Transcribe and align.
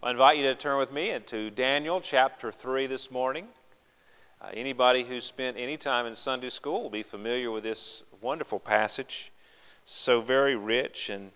I 0.00 0.12
invite 0.12 0.36
you 0.36 0.44
to 0.44 0.54
turn 0.54 0.78
with 0.78 0.92
me 0.92 1.10
into 1.10 1.50
Daniel 1.50 2.00
chapter 2.00 2.52
3 2.52 2.86
this 2.86 3.10
morning. 3.10 3.48
Uh, 4.40 4.50
anybody 4.54 5.02
who's 5.02 5.24
spent 5.24 5.56
any 5.56 5.76
time 5.76 6.06
in 6.06 6.14
Sunday 6.14 6.50
school 6.50 6.84
will 6.84 6.90
be 6.90 7.02
familiar 7.02 7.50
with 7.50 7.64
this 7.64 8.04
wonderful 8.20 8.60
passage. 8.60 9.32
So 9.84 10.20
very 10.20 10.54
rich 10.54 11.08
and 11.08 11.32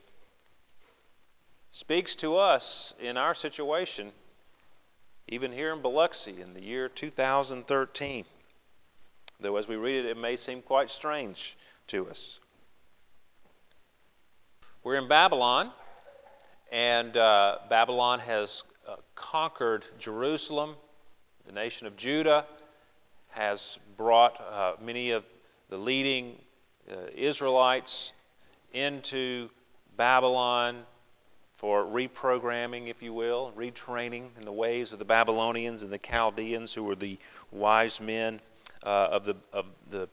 speaks 1.72 2.14
to 2.16 2.36
us 2.36 2.94
in 3.00 3.16
our 3.16 3.34
situation, 3.34 4.12
even 5.26 5.50
here 5.50 5.72
in 5.72 5.82
Biloxi 5.82 6.40
in 6.40 6.54
the 6.54 6.62
year 6.62 6.88
2013. 6.88 8.24
Though 9.40 9.56
as 9.56 9.66
we 9.66 9.74
read 9.74 10.04
it, 10.04 10.10
it 10.10 10.16
may 10.16 10.36
seem 10.36 10.62
quite 10.62 10.88
strange 10.88 11.56
to 11.88 12.08
us. 12.08 12.38
We're 14.84 14.98
in 14.98 15.08
Babylon 15.08 15.72
and 16.72 17.18
uh, 17.18 17.58
Babylon 17.68 18.18
has 18.20 18.62
uh, 18.88 18.96
conquered 19.14 19.84
Jerusalem. 19.98 20.74
The 21.46 21.52
nation 21.52 21.86
of 21.86 21.96
Judah 21.96 22.46
has 23.28 23.78
brought 23.98 24.40
uh, 24.40 24.74
many 24.82 25.10
of 25.10 25.24
the 25.68 25.76
leading 25.76 26.36
uh, 26.90 26.94
Israelites 27.14 28.12
into 28.72 29.50
Babylon 29.98 30.84
for 31.56 31.84
reprogramming, 31.84 32.88
if 32.88 33.02
you 33.02 33.12
will, 33.12 33.52
retraining 33.56 34.28
in 34.38 34.44
the 34.44 34.52
ways 34.52 34.92
of 34.92 34.98
the 34.98 35.04
Babylonians 35.04 35.82
and 35.82 35.92
the 35.92 35.98
Chaldeans, 35.98 36.72
who 36.72 36.84
were 36.84 36.96
the 36.96 37.18
wise 37.50 38.00
men 38.00 38.40
uh, 38.82 39.08
of 39.12 39.26
the 39.26 39.36
of 39.52 39.66
the 39.90 40.08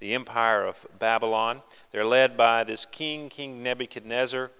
the 0.00 0.14
empire 0.14 0.64
of 0.64 0.76
Babylon. 0.98 1.60
They're 1.92 2.06
led 2.06 2.36
by 2.36 2.64
this 2.64 2.86
king, 2.92 3.28
King 3.28 3.62
Nebuchadnezzar, 3.62 4.50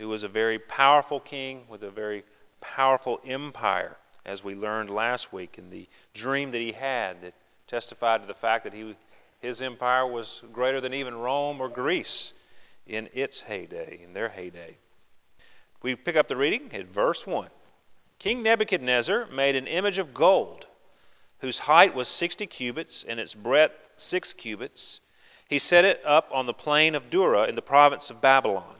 who 0.00 0.08
was 0.08 0.24
a 0.24 0.28
very 0.28 0.58
powerful 0.58 1.20
king 1.20 1.62
with 1.68 1.82
a 1.82 1.90
very 1.90 2.24
powerful 2.62 3.20
empire, 3.22 3.98
as 4.24 4.42
we 4.42 4.54
learned 4.54 4.88
last 4.88 5.30
week 5.30 5.56
in 5.58 5.68
the 5.68 5.86
dream 6.14 6.50
that 6.50 6.60
he 6.60 6.72
had 6.72 7.20
that 7.20 7.34
testified 7.66 8.22
to 8.22 8.26
the 8.26 8.32
fact 8.32 8.64
that 8.64 8.72
he, 8.72 8.96
his 9.40 9.60
empire 9.60 10.06
was 10.06 10.40
greater 10.54 10.80
than 10.80 10.94
even 10.94 11.14
Rome 11.14 11.60
or 11.60 11.68
Greece 11.68 12.32
in 12.86 13.10
its 13.12 13.42
heyday, 13.42 14.00
in 14.02 14.14
their 14.14 14.30
heyday. 14.30 14.78
We 15.82 15.94
pick 15.96 16.16
up 16.16 16.28
the 16.28 16.36
reading 16.36 16.70
at 16.72 16.86
verse 16.86 17.26
1. 17.26 17.48
King 18.18 18.42
Nebuchadnezzar 18.42 19.26
made 19.26 19.54
an 19.54 19.66
image 19.66 19.98
of 19.98 20.14
gold, 20.14 20.64
whose 21.40 21.58
height 21.58 21.94
was 21.94 22.08
60 22.08 22.46
cubits 22.46 23.04
and 23.06 23.20
its 23.20 23.34
breadth 23.34 23.74
6 23.98 24.32
cubits. 24.32 25.00
He 25.46 25.58
set 25.58 25.84
it 25.84 26.00
up 26.06 26.30
on 26.32 26.46
the 26.46 26.54
plain 26.54 26.94
of 26.94 27.10
Dura 27.10 27.44
in 27.44 27.54
the 27.54 27.60
province 27.60 28.08
of 28.08 28.22
Babylon. 28.22 28.79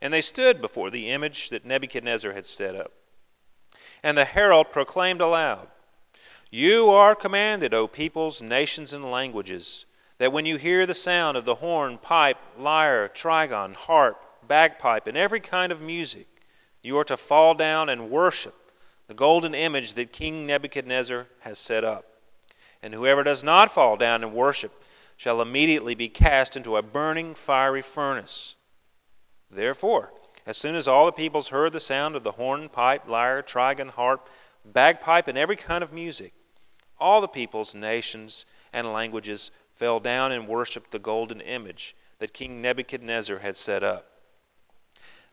And 0.00 0.12
they 0.12 0.20
stood 0.20 0.60
before 0.60 0.90
the 0.90 1.10
image 1.10 1.50
that 1.50 1.64
Nebuchadnezzar 1.64 2.32
had 2.32 2.46
set 2.46 2.74
up. 2.74 2.92
And 4.02 4.16
the 4.16 4.24
herald 4.24 4.70
proclaimed 4.70 5.20
aloud, 5.20 5.68
You 6.50 6.90
are 6.90 7.14
commanded, 7.14 7.74
O 7.74 7.88
peoples, 7.88 8.40
nations, 8.40 8.92
and 8.92 9.04
languages, 9.04 9.86
that 10.18 10.32
when 10.32 10.46
you 10.46 10.56
hear 10.56 10.86
the 10.86 10.94
sound 10.94 11.36
of 11.36 11.44
the 11.44 11.56
horn, 11.56 11.98
pipe, 11.98 12.38
lyre, 12.56 13.08
trigon, 13.08 13.74
harp, 13.74 14.20
bagpipe, 14.46 15.06
and 15.06 15.16
every 15.16 15.40
kind 15.40 15.72
of 15.72 15.80
music, 15.80 16.26
you 16.82 16.96
are 16.98 17.04
to 17.04 17.16
fall 17.16 17.54
down 17.54 17.88
and 17.88 18.10
worship 18.10 18.54
the 19.08 19.14
golden 19.14 19.54
image 19.54 19.94
that 19.94 20.12
King 20.12 20.46
Nebuchadnezzar 20.46 21.26
has 21.40 21.58
set 21.58 21.82
up. 21.82 22.04
And 22.82 22.94
whoever 22.94 23.24
does 23.24 23.42
not 23.42 23.74
fall 23.74 23.96
down 23.96 24.22
and 24.22 24.34
worship 24.34 24.72
shall 25.16 25.42
immediately 25.42 25.94
be 25.94 26.08
cast 26.08 26.56
into 26.56 26.76
a 26.76 26.82
burning 26.82 27.34
fiery 27.34 27.82
furnace. 27.82 28.54
Therefore, 29.50 30.12
as 30.46 30.56
soon 30.56 30.74
as 30.74 30.86
all 30.86 31.06
the 31.06 31.12
peoples 31.12 31.48
heard 31.48 31.72
the 31.72 31.80
sound 31.80 32.16
of 32.16 32.22
the 32.22 32.32
horn, 32.32 32.68
pipe, 32.68 33.06
lyre, 33.08 33.42
trigon, 33.42 33.90
harp, 33.90 34.28
bagpipe, 34.64 35.28
and 35.28 35.38
every 35.38 35.56
kind 35.56 35.82
of 35.82 35.92
music, 35.92 36.32
all 36.98 37.20
the 37.20 37.28
peoples, 37.28 37.74
nations, 37.74 38.44
and 38.72 38.92
languages 38.92 39.50
fell 39.76 40.00
down 40.00 40.32
and 40.32 40.48
worshipped 40.48 40.90
the 40.90 40.98
golden 40.98 41.40
image 41.40 41.94
that 42.18 42.34
King 42.34 42.60
Nebuchadnezzar 42.60 43.38
had 43.38 43.56
set 43.56 43.82
up. 43.82 44.10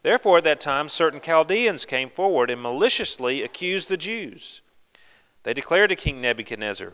Therefore, 0.03 0.37
at 0.37 0.43
that 0.43 0.61
time, 0.61 0.87
certain 0.87 1.19
Chaldeans 1.19 1.85
came 1.85 2.09
forward 2.09 2.51
and 2.51 2.61
maliciously 2.61 3.41
accused 3.41 3.89
the 3.89 3.97
Jews. 3.97 4.61
They 5.43 5.53
declared 5.53 5.89
to 5.89 5.95
King 5.95 6.21
Nebuchadnezzar, 6.21 6.93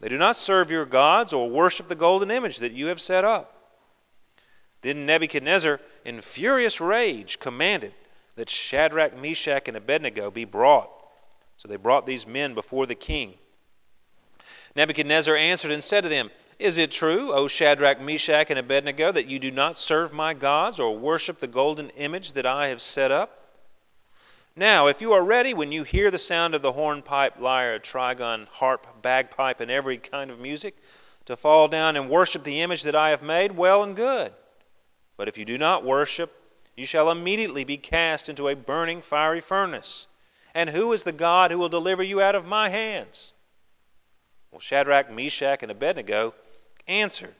they 0.00 0.08
do 0.08 0.18
not 0.18 0.36
serve 0.36 0.70
your 0.70 0.84
gods 0.84 1.32
or 1.32 1.48
worship 1.48 1.88
the 1.88 1.94
golden 1.94 2.30
image 2.30 2.58
that 2.58 2.72
you 2.72 2.86
have 2.86 3.00
set 3.00 3.24
up. 3.24 3.52
Then 4.82 5.06
Nebuchadnezzar, 5.06 5.80
in 6.04 6.20
furious 6.20 6.80
rage, 6.80 7.40
commanded 7.40 7.94
that 8.36 8.50
Shadrach, 8.50 9.16
Meshach, 9.16 9.68
and 9.68 9.76
Abednego 9.76 10.30
be 10.30 10.44
brought. 10.44 10.90
So 11.56 11.68
they 11.68 11.76
brought 11.76 12.06
these 12.06 12.26
men 12.26 12.54
before 12.54 12.86
the 12.86 12.94
king. 12.94 13.34
Nebuchadnezzar 14.74 15.34
answered 15.34 15.72
and 15.72 15.82
said 15.82 16.02
to 16.02 16.10
them, 16.10 16.30
Is 16.58 16.76
it 16.76 16.90
true, 16.90 17.32
O 17.32 17.48
Shadrach, 17.48 17.98
Meshach, 17.98 18.50
and 18.50 18.58
Abednego, 18.58 19.10
that 19.10 19.26
you 19.26 19.38
do 19.38 19.50
not 19.50 19.78
serve 19.78 20.12
my 20.12 20.34
gods 20.34 20.78
or 20.78 20.98
worship 20.98 21.40
the 21.40 21.46
golden 21.46 21.88
image 21.90 22.34
that 22.34 22.44
I 22.44 22.68
have 22.68 22.82
set 22.82 23.10
up? 23.10 23.45
Now, 24.58 24.86
if 24.86 25.02
you 25.02 25.12
are 25.12 25.22
ready 25.22 25.52
when 25.52 25.70
you 25.70 25.82
hear 25.82 26.10
the 26.10 26.18
sound 26.18 26.54
of 26.54 26.62
the 26.62 26.72
hornpipe, 26.72 27.38
lyre, 27.38 27.78
trigon, 27.78 28.46
harp, 28.48 29.02
bagpipe, 29.02 29.60
and 29.60 29.70
every 29.70 29.98
kind 29.98 30.30
of 30.30 30.40
music, 30.40 30.74
to 31.26 31.36
fall 31.36 31.68
down 31.68 31.94
and 31.94 32.08
worship 32.08 32.42
the 32.42 32.62
image 32.62 32.82
that 32.84 32.96
I 32.96 33.10
have 33.10 33.22
made, 33.22 33.54
well 33.54 33.82
and 33.82 33.94
good. 33.94 34.32
But 35.18 35.28
if 35.28 35.36
you 35.36 35.44
do 35.44 35.58
not 35.58 35.84
worship, 35.84 36.32
you 36.74 36.86
shall 36.86 37.10
immediately 37.10 37.64
be 37.64 37.76
cast 37.76 38.30
into 38.30 38.48
a 38.48 38.56
burning 38.56 39.02
fiery 39.02 39.42
furnace. 39.42 40.06
And 40.54 40.70
who 40.70 40.90
is 40.94 41.02
the 41.02 41.12
God 41.12 41.50
who 41.50 41.58
will 41.58 41.68
deliver 41.68 42.02
you 42.02 42.22
out 42.22 42.34
of 42.34 42.46
my 42.46 42.70
hands? 42.70 43.34
Well, 44.50 44.60
Shadrach, 44.60 45.10
Meshach, 45.10 45.62
and 45.62 45.70
Abednego 45.70 46.32
answered 46.88 47.34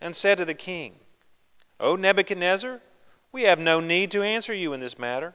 and 0.00 0.16
said 0.16 0.38
to 0.38 0.46
the 0.46 0.54
king, 0.54 0.94
O 1.78 1.96
Nebuchadnezzar, 1.96 2.80
we 3.30 3.42
have 3.42 3.58
no 3.58 3.80
need 3.80 4.10
to 4.12 4.22
answer 4.22 4.54
you 4.54 4.72
in 4.72 4.80
this 4.80 4.98
matter. 4.98 5.34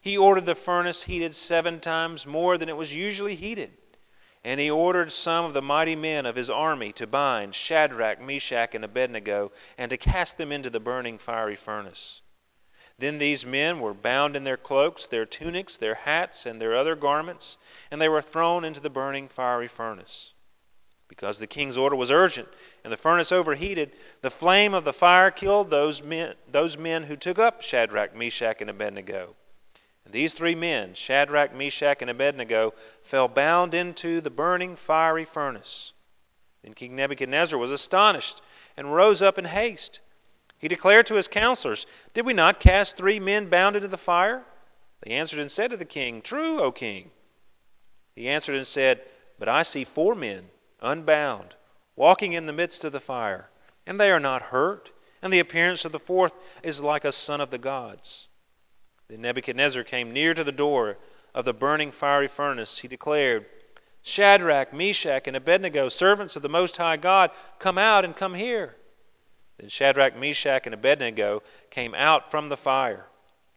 He 0.00 0.16
ordered 0.16 0.46
the 0.46 0.54
furnace 0.54 1.02
heated 1.02 1.34
seven 1.34 1.80
times 1.80 2.24
more 2.24 2.56
than 2.56 2.68
it 2.68 2.76
was 2.76 2.94
usually 2.94 3.34
heated. 3.34 3.72
And 4.44 4.60
he 4.60 4.70
ordered 4.70 5.12
some 5.12 5.44
of 5.44 5.52
the 5.52 5.60
mighty 5.60 5.96
men 5.96 6.24
of 6.24 6.36
his 6.36 6.48
army 6.48 6.92
to 6.92 7.06
bind 7.06 7.54
Shadrach, 7.54 8.20
Meshach, 8.20 8.74
and 8.74 8.84
Abednego, 8.84 9.50
and 9.76 9.90
to 9.90 9.96
cast 9.96 10.38
them 10.38 10.52
into 10.52 10.70
the 10.70 10.78
burning 10.78 11.18
fiery 11.18 11.56
furnace. 11.56 12.22
Then 12.98 13.18
these 13.18 13.44
men 13.44 13.80
were 13.80 13.94
bound 13.94 14.36
in 14.36 14.44
their 14.44 14.56
cloaks, 14.56 15.06
their 15.06 15.26
tunics, 15.26 15.76
their 15.76 15.94
hats, 15.94 16.46
and 16.46 16.60
their 16.60 16.76
other 16.76 16.96
garments, 16.96 17.58
and 17.90 18.00
they 18.00 18.08
were 18.08 18.22
thrown 18.22 18.64
into 18.64 18.80
the 18.80 18.90
burning 18.90 19.28
fiery 19.28 19.68
furnace. 19.68 20.32
Because 21.08 21.38
the 21.38 21.46
king's 21.46 21.76
order 21.76 21.96
was 21.96 22.10
urgent, 22.10 22.48
and 22.84 22.92
the 22.92 22.96
furnace 22.96 23.32
overheated, 23.32 23.96
the 24.20 24.30
flame 24.30 24.74
of 24.74 24.84
the 24.84 24.92
fire 24.92 25.30
killed 25.30 25.70
those 25.70 26.02
men, 26.02 26.34
those 26.46 26.76
men 26.76 27.04
who 27.04 27.16
took 27.16 27.38
up 27.38 27.62
Shadrach, 27.62 28.14
Meshach, 28.14 28.60
and 28.60 28.70
Abednego. 28.70 29.34
These 30.10 30.32
three 30.32 30.54
men, 30.54 30.94
Shadrach, 30.94 31.54
Meshach, 31.54 31.98
and 32.00 32.10
Abednego, 32.10 32.72
fell 33.02 33.28
bound 33.28 33.74
into 33.74 34.20
the 34.20 34.30
burning 34.30 34.74
fiery 34.76 35.26
furnace. 35.26 35.92
Then 36.62 36.74
King 36.74 36.96
Nebuchadnezzar 36.96 37.58
was 37.58 37.72
astonished 37.72 38.40
and 38.76 38.94
rose 38.94 39.22
up 39.22 39.38
in 39.38 39.44
haste. 39.44 40.00
He 40.58 40.66
declared 40.66 41.06
to 41.06 41.14
his 41.14 41.28
counselors, 41.28 41.86
Did 42.14 42.24
we 42.24 42.32
not 42.32 42.58
cast 42.58 42.96
three 42.96 43.20
men 43.20 43.48
bound 43.48 43.76
into 43.76 43.88
the 43.88 43.98
fire? 43.98 44.44
They 45.02 45.12
answered 45.12 45.40
and 45.40 45.50
said 45.50 45.70
to 45.70 45.76
the 45.76 45.84
king, 45.84 46.22
True, 46.22 46.60
O 46.60 46.72
king. 46.72 47.10
He 48.14 48.28
answered 48.28 48.56
and 48.56 48.66
said, 48.66 49.02
But 49.38 49.48
I 49.48 49.62
see 49.62 49.84
four 49.84 50.14
men, 50.14 50.50
unbound, 50.80 51.54
walking 51.96 52.32
in 52.32 52.46
the 52.46 52.52
midst 52.52 52.84
of 52.84 52.92
the 52.92 53.00
fire, 53.00 53.50
and 53.86 54.00
they 54.00 54.10
are 54.10 54.20
not 54.20 54.42
hurt, 54.42 54.90
and 55.22 55.32
the 55.32 55.38
appearance 55.38 55.84
of 55.84 55.92
the 55.92 56.00
fourth 56.00 56.32
is 56.62 56.80
like 56.80 57.04
a 57.04 57.12
son 57.12 57.40
of 57.40 57.50
the 57.50 57.58
gods. 57.58 58.27
Then 59.08 59.22
Nebuchadnezzar 59.22 59.84
came 59.84 60.12
near 60.12 60.34
to 60.34 60.44
the 60.44 60.52
door 60.52 60.98
of 61.34 61.44
the 61.44 61.52
burning 61.52 61.92
fiery 61.92 62.28
furnace. 62.28 62.78
He 62.78 62.88
declared, 62.88 63.46
Shadrach, 64.02 64.72
Meshach, 64.72 65.26
and 65.26 65.36
Abednego, 65.36 65.88
servants 65.88 66.36
of 66.36 66.42
the 66.42 66.48
Most 66.48 66.76
High 66.76 66.96
God, 66.96 67.30
come 67.58 67.78
out 67.78 68.04
and 68.04 68.14
come 68.14 68.34
here. 68.34 68.76
Then 69.58 69.70
Shadrach, 69.70 70.14
Meshach, 70.16 70.66
and 70.66 70.74
Abednego 70.74 71.42
came 71.70 71.94
out 71.94 72.30
from 72.30 72.48
the 72.48 72.56
fire. 72.56 73.06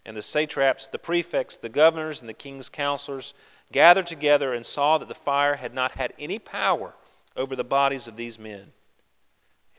And 0.05 0.17
the 0.17 0.21
satraps, 0.21 0.87
the 0.87 0.97
prefects, 0.97 1.57
the 1.57 1.69
governors, 1.69 2.21
and 2.21 2.29
the 2.29 2.33
king's 2.33 2.69
counselors 2.69 3.33
gathered 3.71 4.07
together 4.07 4.53
and 4.53 4.65
saw 4.65 4.97
that 4.97 5.07
the 5.07 5.13
fire 5.13 5.55
had 5.55 5.73
not 5.73 5.91
had 5.91 6.13
any 6.17 6.39
power 6.39 6.93
over 7.35 7.55
the 7.55 7.63
bodies 7.63 8.07
of 8.07 8.15
these 8.15 8.39
men. 8.39 8.71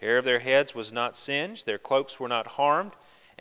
Hair 0.01 0.19
of 0.19 0.25
their 0.25 0.39
heads 0.39 0.75
was 0.75 0.93
not 0.93 1.17
singed, 1.17 1.67
their 1.67 1.79
cloaks 1.79 2.21
were 2.21 2.29
not 2.29 2.47
harmed, 2.47 2.93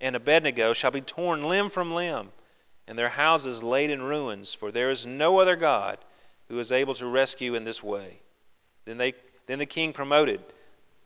and 0.00 0.16
Abednego 0.16 0.72
shall 0.72 0.90
be 0.90 1.00
torn 1.00 1.44
limb 1.44 1.70
from 1.70 1.92
limb, 1.92 2.30
and 2.86 2.98
their 2.98 3.10
houses 3.10 3.62
laid 3.62 3.90
in 3.90 4.02
ruins, 4.02 4.54
for 4.54 4.72
there 4.72 4.90
is 4.90 5.06
no 5.06 5.38
other 5.38 5.56
God 5.56 5.98
who 6.48 6.58
is 6.58 6.72
able 6.72 6.94
to 6.94 7.06
rescue 7.06 7.54
in 7.54 7.64
this 7.64 7.82
way. 7.82 8.20
Then, 8.84 8.98
they, 8.98 9.14
then 9.46 9.58
the 9.58 9.66
king 9.66 9.92
promoted 9.92 10.40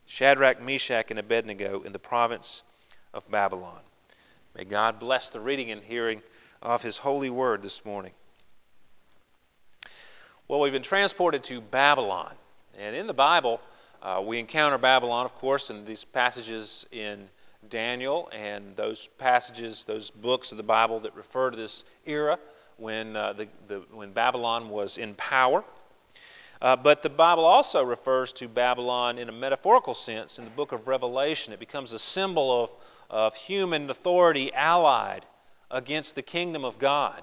Shadrach, 0.07 0.61
Meshach, 0.61 1.07
and 1.09 1.19
Abednego 1.19 1.83
in 1.83 1.91
the 1.91 1.99
province 1.99 2.63
of 3.13 3.29
Babylon. 3.29 3.81
May 4.55 4.63
God 4.63 4.99
bless 4.99 5.29
the 5.29 5.39
reading 5.39 5.71
and 5.71 5.81
hearing 5.83 6.21
of 6.61 6.81
His 6.81 6.97
holy 6.97 7.29
word 7.29 7.61
this 7.61 7.83
morning. 7.83 8.13
Well, 10.47 10.59
we've 10.59 10.71
been 10.71 10.83
transported 10.83 11.43
to 11.45 11.59
Babylon. 11.59 12.33
And 12.77 12.95
in 12.95 13.07
the 13.07 13.13
Bible, 13.13 13.59
uh, 14.01 14.21
we 14.25 14.39
encounter 14.39 14.77
Babylon, 14.77 15.25
of 15.25 15.33
course, 15.35 15.69
in 15.69 15.85
these 15.85 16.03
passages 16.03 16.85
in 16.91 17.29
Daniel 17.69 18.29
and 18.31 18.75
those 18.75 19.09
passages, 19.17 19.83
those 19.87 20.09
books 20.11 20.51
of 20.51 20.57
the 20.57 20.63
Bible 20.63 20.99
that 21.01 21.15
refer 21.15 21.51
to 21.51 21.57
this 21.57 21.83
era 22.05 22.37
when, 22.77 23.15
uh, 23.15 23.33
the, 23.33 23.47
the, 23.67 23.83
when 23.91 24.11
Babylon 24.13 24.69
was 24.69 24.97
in 24.97 25.15
power. 25.15 25.63
Uh, 26.61 26.75
but 26.75 27.03
the 27.03 27.09
Bible 27.09 27.45
also 27.45 27.83
refers 27.83 28.31
to 28.33 28.47
Babylon 28.47 29.17
in 29.17 29.29
a 29.29 29.31
metaphorical 29.31 29.93
sense 29.93 30.37
in 30.37 30.45
the 30.45 30.51
book 30.51 30.71
of 30.71 30.87
Revelation. 30.87 31.53
It 31.53 31.59
becomes 31.59 31.91
a 31.91 31.99
symbol 31.99 32.63
of, 32.63 32.69
of 33.09 33.35
human 33.35 33.89
authority 33.89 34.53
allied 34.53 35.25
against 35.69 36.15
the 36.15 36.21
kingdom 36.21 36.63
of 36.63 36.79
God. 36.79 37.21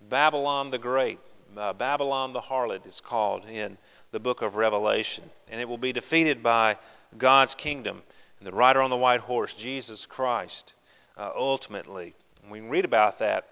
Babylon 0.00 0.70
the 0.70 0.78
Great, 0.78 1.18
uh, 1.56 1.72
Babylon 1.72 2.32
the 2.32 2.40
harlot 2.40 2.86
is 2.86 3.00
called 3.00 3.44
in 3.44 3.78
the 4.10 4.20
book 4.20 4.42
of 4.42 4.56
Revelation. 4.56 5.24
And 5.48 5.60
it 5.60 5.68
will 5.68 5.78
be 5.78 5.92
defeated 5.92 6.42
by 6.42 6.76
God's 7.16 7.54
kingdom 7.54 8.02
and 8.38 8.46
the 8.46 8.52
rider 8.52 8.80
on 8.80 8.90
the 8.90 8.96
white 8.96 9.20
horse, 9.20 9.52
Jesus 9.54 10.06
Christ, 10.06 10.72
uh, 11.16 11.30
ultimately. 11.36 12.14
And 12.42 12.52
we 12.52 12.60
can 12.60 12.70
read 12.70 12.84
about 12.84 13.18
that 13.18 13.46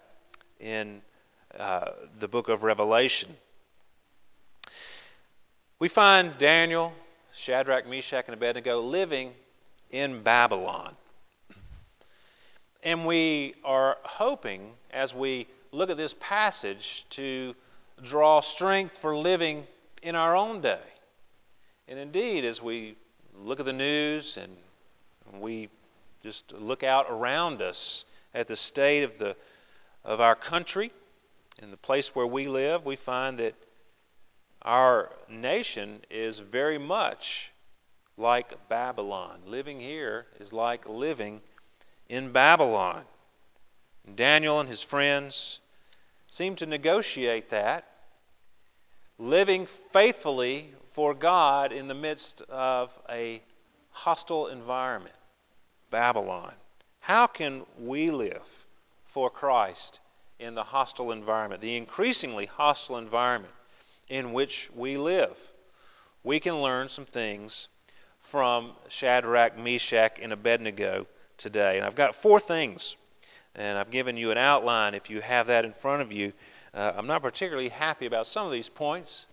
in 0.60 1.02
uh, 1.58 1.90
the 2.18 2.28
book 2.28 2.48
of 2.48 2.62
Revelation. 2.62 3.36
We 5.78 5.88
find 5.88 6.38
Daniel, 6.38 6.92
Shadrach, 7.36 7.86
Meshach, 7.86 8.24
and 8.26 8.34
Abednego 8.34 8.80
living 8.80 9.32
in 9.90 10.22
Babylon. 10.22 10.94
And 12.82 13.04
we 13.04 13.54
are 13.64 13.96
hoping, 14.04 14.70
as 14.92 15.12
we 15.12 15.48
look 15.72 15.90
at 15.90 15.96
this 15.96 16.14
passage, 16.20 17.04
to 17.10 17.54
draw 18.04 18.40
strength 18.40 18.96
for 19.00 19.16
living 19.16 19.64
in 20.02 20.14
our 20.14 20.36
own 20.36 20.60
day. 20.60 20.80
And 21.88 21.98
indeed, 21.98 22.44
as 22.44 22.62
we 22.62 22.96
look 23.34 23.60
at 23.60 23.66
the 23.66 23.72
news 23.72 24.36
and 24.36 24.52
we 25.32 25.68
just 26.22 26.52
look 26.52 26.82
out 26.82 27.06
around 27.08 27.62
us 27.62 28.04
at 28.34 28.48
the 28.48 28.56
state 28.56 29.02
of, 29.02 29.18
the, 29.18 29.36
of 30.04 30.20
our 30.20 30.34
country 30.34 30.92
and 31.58 31.72
the 31.72 31.76
place 31.76 32.14
where 32.14 32.26
we 32.26 32.46
live, 32.46 32.84
we 32.84 32.96
find 32.96 33.38
that 33.38 33.54
our 34.62 35.10
nation 35.28 36.00
is 36.10 36.38
very 36.38 36.78
much 36.78 37.52
like 38.16 38.68
Babylon. 38.68 39.40
Living 39.46 39.80
here 39.80 40.26
is 40.40 40.52
like 40.52 40.88
living 40.88 41.40
in 42.08 42.32
Babylon. 42.32 43.04
Daniel 44.14 44.60
and 44.60 44.68
his 44.68 44.82
friends 44.82 45.60
seem 46.28 46.56
to 46.56 46.66
negotiate 46.66 47.50
that, 47.50 47.84
living 49.18 49.66
faithfully 49.92 50.72
for 50.94 51.14
God 51.14 51.72
in 51.72 51.88
the 51.88 51.94
midst 51.94 52.42
of 52.48 52.90
a 53.08 53.42
hostile 53.96 54.48
environment, 54.48 55.14
Babylon. 55.90 56.52
How 57.00 57.26
can 57.26 57.62
we 57.78 58.10
live 58.10 58.42
for 59.12 59.30
Christ 59.30 60.00
in 60.38 60.54
the 60.54 60.62
hostile 60.62 61.12
environment, 61.12 61.62
the 61.62 61.76
increasingly 61.76 62.46
hostile 62.46 62.98
environment 62.98 63.54
in 64.08 64.32
which 64.32 64.68
we 64.74 64.96
live. 64.96 65.36
We 66.22 66.40
can 66.40 66.60
learn 66.60 66.88
some 66.88 67.06
things 67.06 67.68
from 68.30 68.72
Shadrach, 68.88 69.56
Meshach, 69.56 70.18
and 70.20 70.32
Abednego 70.32 71.06
today. 71.38 71.78
And 71.78 71.86
I've 71.86 71.94
got 71.94 72.16
four 72.16 72.40
things, 72.40 72.96
and 73.54 73.78
I've 73.78 73.90
given 73.90 74.16
you 74.16 74.30
an 74.30 74.38
outline 74.38 74.94
if 74.94 75.08
you 75.08 75.20
have 75.20 75.46
that 75.46 75.64
in 75.64 75.72
front 75.80 76.02
of 76.02 76.12
you. 76.12 76.32
Uh, 76.74 76.92
I'm 76.94 77.06
not 77.06 77.22
particularly 77.22 77.70
happy 77.70 78.04
about 78.06 78.26
some 78.26 78.46
of 78.46 78.52
these 78.52 78.68
points. 78.68 79.26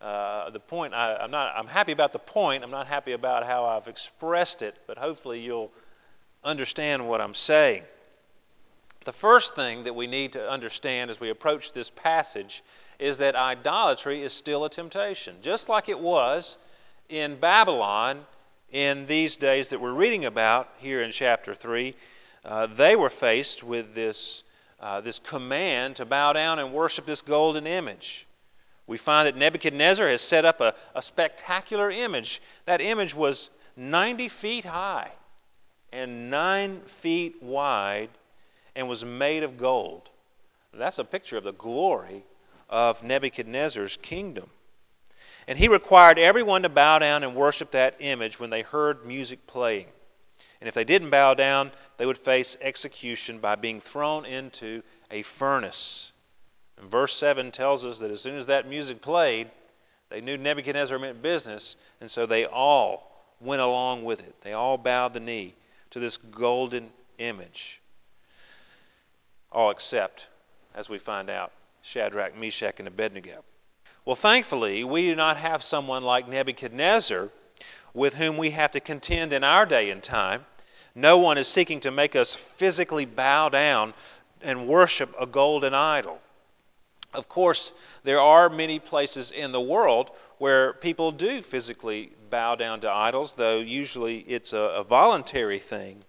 Uh, 0.00 0.48
the 0.50 0.60
point 0.60 0.94
I, 0.94 1.16
I'm 1.16 1.30
not. 1.30 1.54
I'm 1.56 1.66
happy 1.66 1.92
about 1.92 2.12
the 2.12 2.18
point. 2.18 2.64
I'm 2.64 2.70
not 2.70 2.86
happy 2.86 3.12
about 3.12 3.44
how 3.44 3.66
I've 3.66 3.86
expressed 3.86 4.62
it. 4.62 4.74
But 4.86 4.96
hopefully 4.96 5.40
you'll 5.40 5.70
understand 6.42 7.06
what 7.06 7.20
I'm 7.20 7.34
saying. 7.34 7.82
The 9.04 9.12
first 9.12 9.56
thing 9.56 9.84
that 9.84 9.94
we 9.94 10.06
need 10.06 10.32
to 10.34 10.50
understand 10.50 11.10
as 11.10 11.20
we 11.20 11.30
approach 11.30 11.72
this 11.72 11.90
passage 11.90 12.62
is 12.98 13.18
that 13.18 13.34
idolatry 13.34 14.22
is 14.22 14.32
still 14.32 14.64
a 14.64 14.70
temptation, 14.70 15.36
just 15.42 15.68
like 15.68 15.88
it 15.88 15.98
was 15.98 16.58
in 17.08 17.40
Babylon 17.40 18.24
in 18.70 19.06
these 19.06 19.36
days 19.36 19.68
that 19.70 19.80
we're 19.80 19.94
reading 19.94 20.26
about 20.26 20.68
here 20.78 21.02
in 21.02 21.12
chapter 21.12 21.54
3. 21.54 21.94
Uh, 22.44 22.66
they 22.66 22.94
were 22.94 23.10
faced 23.10 23.62
with 23.62 23.94
this, 23.94 24.42
uh, 24.80 25.00
this 25.00 25.18
command 25.18 25.96
to 25.96 26.04
bow 26.04 26.32
down 26.32 26.58
and 26.58 26.72
worship 26.72 27.06
this 27.06 27.22
golden 27.22 27.66
image. 27.66 28.26
We 28.90 28.98
find 28.98 29.28
that 29.28 29.36
Nebuchadnezzar 29.36 30.08
has 30.08 30.20
set 30.20 30.44
up 30.44 30.60
a, 30.60 30.74
a 30.96 31.00
spectacular 31.00 31.92
image. 31.92 32.42
That 32.66 32.80
image 32.80 33.14
was 33.14 33.48
90 33.76 34.28
feet 34.28 34.64
high 34.64 35.12
and 35.92 36.28
9 36.28 36.80
feet 37.00 37.40
wide 37.40 38.10
and 38.74 38.88
was 38.88 39.04
made 39.04 39.44
of 39.44 39.56
gold. 39.56 40.10
That's 40.74 40.98
a 40.98 41.04
picture 41.04 41.36
of 41.36 41.44
the 41.44 41.52
glory 41.52 42.24
of 42.68 43.00
Nebuchadnezzar's 43.04 43.96
kingdom. 44.02 44.50
And 45.46 45.56
he 45.56 45.68
required 45.68 46.18
everyone 46.18 46.62
to 46.62 46.68
bow 46.68 46.98
down 46.98 47.22
and 47.22 47.36
worship 47.36 47.70
that 47.70 47.94
image 48.00 48.40
when 48.40 48.50
they 48.50 48.62
heard 48.62 49.06
music 49.06 49.46
playing. 49.46 49.86
And 50.60 50.66
if 50.66 50.74
they 50.74 50.82
didn't 50.82 51.10
bow 51.10 51.34
down, 51.34 51.70
they 51.96 52.06
would 52.06 52.18
face 52.18 52.56
execution 52.60 53.38
by 53.38 53.54
being 53.54 53.80
thrown 53.80 54.26
into 54.26 54.82
a 55.12 55.22
furnace. 55.22 56.10
And 56.80 56.90
verse 56.90 57.14
7 57.16 57.52
tells 57.52 57.84
us 57.84 57.98
that 57.98 58.10
as 58.10 58.22
soon 58.22 58.38
as 58.38 58.46
that 58.46 58.66
music 58.66 59.02
played, 59.02 59.50
they 60.08 60.20
knew 60.20 60.36
Nebuchadnezzar 60.36 60.98
meant 60.98 61.22
business, 61.22 61.76
and 62.00 62.10
so 62.10 62.26
they 62.26 62.46
all 62.46 63.24
went 63.40 63.60
along 63.60 64.04
with 64.04 64.20
it. 64.20 64.34
They 64.42 64.54
all 64.54 64.78
bowed 64.78 65.12
the 65.12 65.20
knee 65.20 65.54
to 65.90 66.00
this 66.00 66.16
golden 66.16 66.90
image. 67.18 67.80
All 69.52 69.70
except, 69.70 70.26
as 70.74 70.88
we 70.88 70.98
find 70.98 71.28
out, 71.28 71.52
Shadrach, 71.82 72.36
Meshach, 72.36 72.76
and 72.78 72.88
Abednego. 72.88 73.44
Well, 74.04 74.16
thankfully, 74.16 74.82
we 74.82 75.02
do 75.02 75.14
not 75.14 75.36
have 75.36 75.62
someone 75.62 76.02
like 76.02 76.28
Nebuchadnezzar 76.28 77.28
with 77.92 78.14
whom 78.14 78.38
we 78.38 78.52
have 78.52 78.72
to 78.72 78.80
contend 78.80 79.32
in 79.32 79.44
our 79.44 79.66
day 79.66 79.90
and 79.90 80.02
time. 80.02 80.46
No 80.94 81.18
one 81.18 81.36
is 81.36 81.46
seeking 81.46 81.80
to 81.80 81.90
make 81.90 82.16
us 82.16 82.38
physically 82.56 83.04
bow 83.04 83.50
down 83.50 83.92
and 84.40 84.66
worship 84.66 85.14
a 85.20 85.26
golden 85.26 85.74
idol. 85.74 86.18
Of 87.12 87.28
course, 87.28 87.72
there 88.04 88.20
are 88.20 88.48
many 88.48 88.78
places 88.78 89.32
in 89.32 89.52
the 89.52 89.60
world 89.60 90.10
where 90.38 90.74
people 90.74 91.10
do 91.12 91.42
physically 91.42 92.12
bow 92.30 92.54
down 92.54 92.80
to 92.80 92.90
idols, 92.90 93.34
though 93.36 93.58
usually 93.58 94.20
it's 94.20 94.52
a, 94.52 94.62
a 94.62 94.84
voluntary 94.84 95.58
thing. 95.58 96.04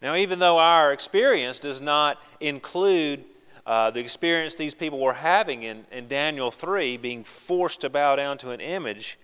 Now, 0.00 0.16
even 0.16 0.38
though 0.38 0.58
our 0.58 0.92
experience 0.92 1.60
does 1.60 1.80
not 1.80 2.18
include 2.40 3.24
uh, 3.66 3.90
the 3.90 4.00
experience 4.00 4.54
these 4.54 4.74
people 4.74 4.98
were 4.98 5.12
having 5.12 5.64
in, 5.64 5.84
in 5.92 6.08
Daniel 6.08 6.50
3, 6.50 6.96
being 6.96 7.24
forced 7.46 7.82
to 7.82 7.90
bow 7.90 8.16
down 8.16 8.38
to 8.38 8.50
an 8.50 8.60
image, 8.60 9.18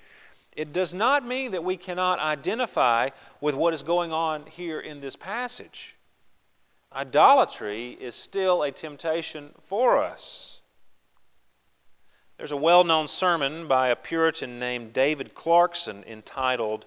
it 0.56 0.72
does 0.72 0.92
not 0.92 1.26
mean 1.26 1.52
that 1.52 1.64
we 1.64 1.76
cannot 1.76 2.18
identify 2.18 3.10
with 3.40 3.54
what 3.54 3.72
is 3.72 3.82
going 3.82 4.12
on 4.12 4.46
here 4.46 4.80
in 4.80 5.00
this 5.00 5.16
passage. 5.16 5.94
Idolatry 6.92 7.92
is 7.92 8.14
still 8.14 8.62
a 8.62 8.72
temptation 8.72 9.54
for 9.68 10.02
us. 10.02 10.55
There's 12.38 12.52
a 12.52 12.56
well 12.56 12.84
known 12.84 13.08
sermon 13.08 13.66
by 13.66 13.88
a 13.88 13.96
Puritan 13.96 14.58
named 14.58 14.92
David 14.92 15.34
Clarkson 15.34 16.04
entitled 16.06 16.84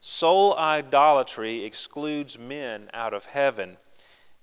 Soul 0.00 0.56
Idolatry 0.56 1.64
Excludes 1.64 2.36
Men 2.36 2.90
Out 2.92 3.14
of 3.14 3.24
Heaven. 3.24 3.76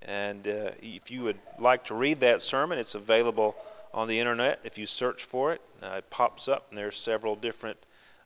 And 0.01 0.47
uh, 0.47 0.71
if 0.81 1.11
you 1.11 1.23
would 1.23 1.39
like 1.59 1.83
to 1.85 1.93
read 1.93 2.21
that 2.21 2.41
sermon, 2.41 2.79
it's 2.79 2.95
available 2.95 3.53
on 3.93 4.07
the 4.07 4.17
internet. 4.17 4.59
If 4.63 4.77
you 4.77 4.85
search 4.85 5.25
for 5.25 5.51
it, 5.51 5.61
uh, 5.83 5.95
it 5.97 6.09
pops 6.09 6.47
up, 6.47 6.67
and 6.69 6.77
there's 6.77 6.95
several 6.95 7.35
different 7.35 7.77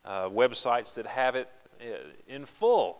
uh, 0.04 0.28
websites 0.28 0.94
that 0.94 1.06
have 1.06 1.34
it 1.34 1.48
uh, 1.80 1.96
in 2.28 2.46
full 2.46 2.98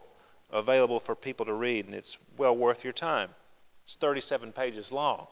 available 0.52 0.98
for 0.98 1.14
people 1.14 1.46
to 1.46 1.52
read, 1.52 1.86
and 1.86 1.94
it's 1.94 2.18
well 2.36 2.56
worth 2.56 2.82
your 2.82 2.92
time. 2.92 3.30
It's 3.84 3.94
37 3.94 4.50
pages 4.50 4.90
long, 4.90 5.28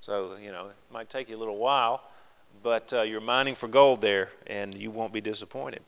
so 0.00 0.36
you 0.36 0.52
know 0.52 0.68
it 0.68 0.76
might 0.90 1.10
take 1.10 1.28
you 1.28 1.36
a 1.36 1.38
little 1.38 1.58
while, 1.58 2.02
but 2.62 2.92
uh, 2.92 3.02
you're 3.02 3.20
mining 3.20 3.54
for 3.54 3.68
gold 3.68 4.00
there, 4.00 4.30
and 4.46 4.74
you 4.74 4.90
won't 4.90 5.12
be 5.12 5.20
disappointed. 5.20 5.82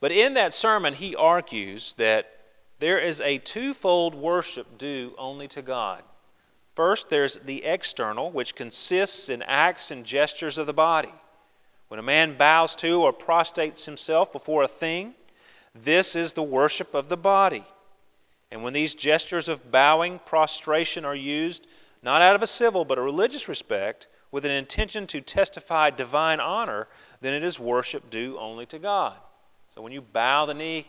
But 0.00 0.12
in 0.12 0.34
that 0.34 0.54
sermon, 0.54 0.94
he 0.94 1.16
argues 1.16 1.94
that 1.98 2.26
there 2.78 2.98
is 2.98 3.20
a 3.20 3.38
twofold 3.38 4.14
worship 4.14 4.78
due 4.78 5.14
only 5.16 5.48
to 5.48 5.62
God. 5.62 6.02
First, 6.74 7.08
there's 7.10 7.38
the 7.44 7.64
external, 7.64 8.30
which 8.30 8.54
consists 8.54 9.28
in 9.28 9.42
acts 9.42 9.90
and 9.90 10.04
gestures 10.04 10.58
of 10.58 10.66
the 10.66 10.72
body. 10.72 11.12
When 11.88 12.00
a 12.00 12.02
man 12.02 12.36
bows 12.38 12.74
to 12.76 13.02
or 13.02 13.12
prostrates 13.12 13.84
himself 13.84 14.32
before 14.32 14.62
a 14.62 14.68
thing, 14.68 15.14
this 15.74 16.16
is 16.16 16.32
the 16.32 16.42
worship 16.42 16.94
of 16.94 17.08
the 17.08 17.16
body. 17.16 17.64
And 18.50 18.62
when 18.62 18.72
these 18.72 18.94
gestures 18.94 19.48
of 19.48 19.70
bowing, 19.70 20.18
prostration 20.26 21.04
are 21.04 21.14
used, 21.14 21.66
not 22.02 22.22
out 22.22 22.34
of 22.34 22.42
a 22.42 22.46
civil 22.46 22.84
but 22.84 22.98
a 22.98 23.02
religious 23.02 23.48
respect, 23.48 24.06
with 24.32 24.44
an 24.44 24.50
intention 24.50 25.06
to 25.06 25.20
testify 25.20 25.90
divine 25.90 26.40
honor, 26.40 26.88
then 27.20 27.34
it 27.34 27.44
is 27.44 27.58
worship 27.58 28.10
due 28.10 28.36
only 28.38 28.66
to 28.66 28.78
God. 28.78 29.16
So 29.74 29.82
when 29.82 29.92
you 29.92 30.00
bow 30.00 30.46
the 30.46 30.54
knee 30.54 30.88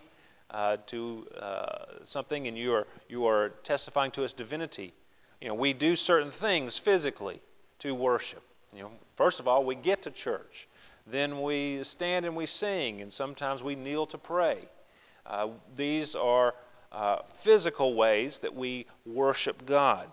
uh, 0.50 0.78
to 0.88 1.28
uh, 1.40 1.86
something 2.06 2.48
and 2.48 2.58
you 2.58 2.74
are, 2.74 2.88
you 3.08 3.28
are 3.28 3.50
testifying 3.64 4.12
to 4.12 4.24
its 4.24 4.34
divinity, 4.34 4.94
you 5.42 5.50
know, 5.50 5.56
we 5.56 5.74
do 5.74 5.96
certain 5.96 6.32
things 6.32 6.78
physically 6.78 7.42
to 7.80 7.94
worship. 7.94 8.42
You 8.74 8.84
know, 8.84 8.92
first 9.18 9.40
of 9.40 9.48
all, 9.48 9.66
we 9.66 9.76
get 9.76 10.02
to 10.04 10.12
church. 10.12 10.68
Then 11.06 11.42
we 11.42 11.84
stand 11.84 12.26
and 12.26 12.36
we 12.36 12.46
sing, 12.46 13.02
and 13.02 13.12
sometimes 13.12 13.62
we 13.62 13.76
kneel 13.76 14.06
to 14.08 14.18
pray. 14.18 14.70
Uh, 15.26 15.50
these 15.76 16.16
are 16.16 16.54
uh, 16.94 17.20
physical 17.44 17.96
ways 17.96 18.40
that 18.40 18.56
we 18.56 18.86
worship 19.06 19.66
God. 19.66 20.08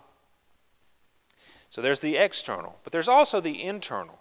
So 1.71 1.81
there's 1.81 2.01
the 2.01 2.17
external, 2.17 2.75
but 2.83 2.91
there's 2.91 3.07
also 3.07 3.39
the 3.39 3.63
internal, 3.63 4.19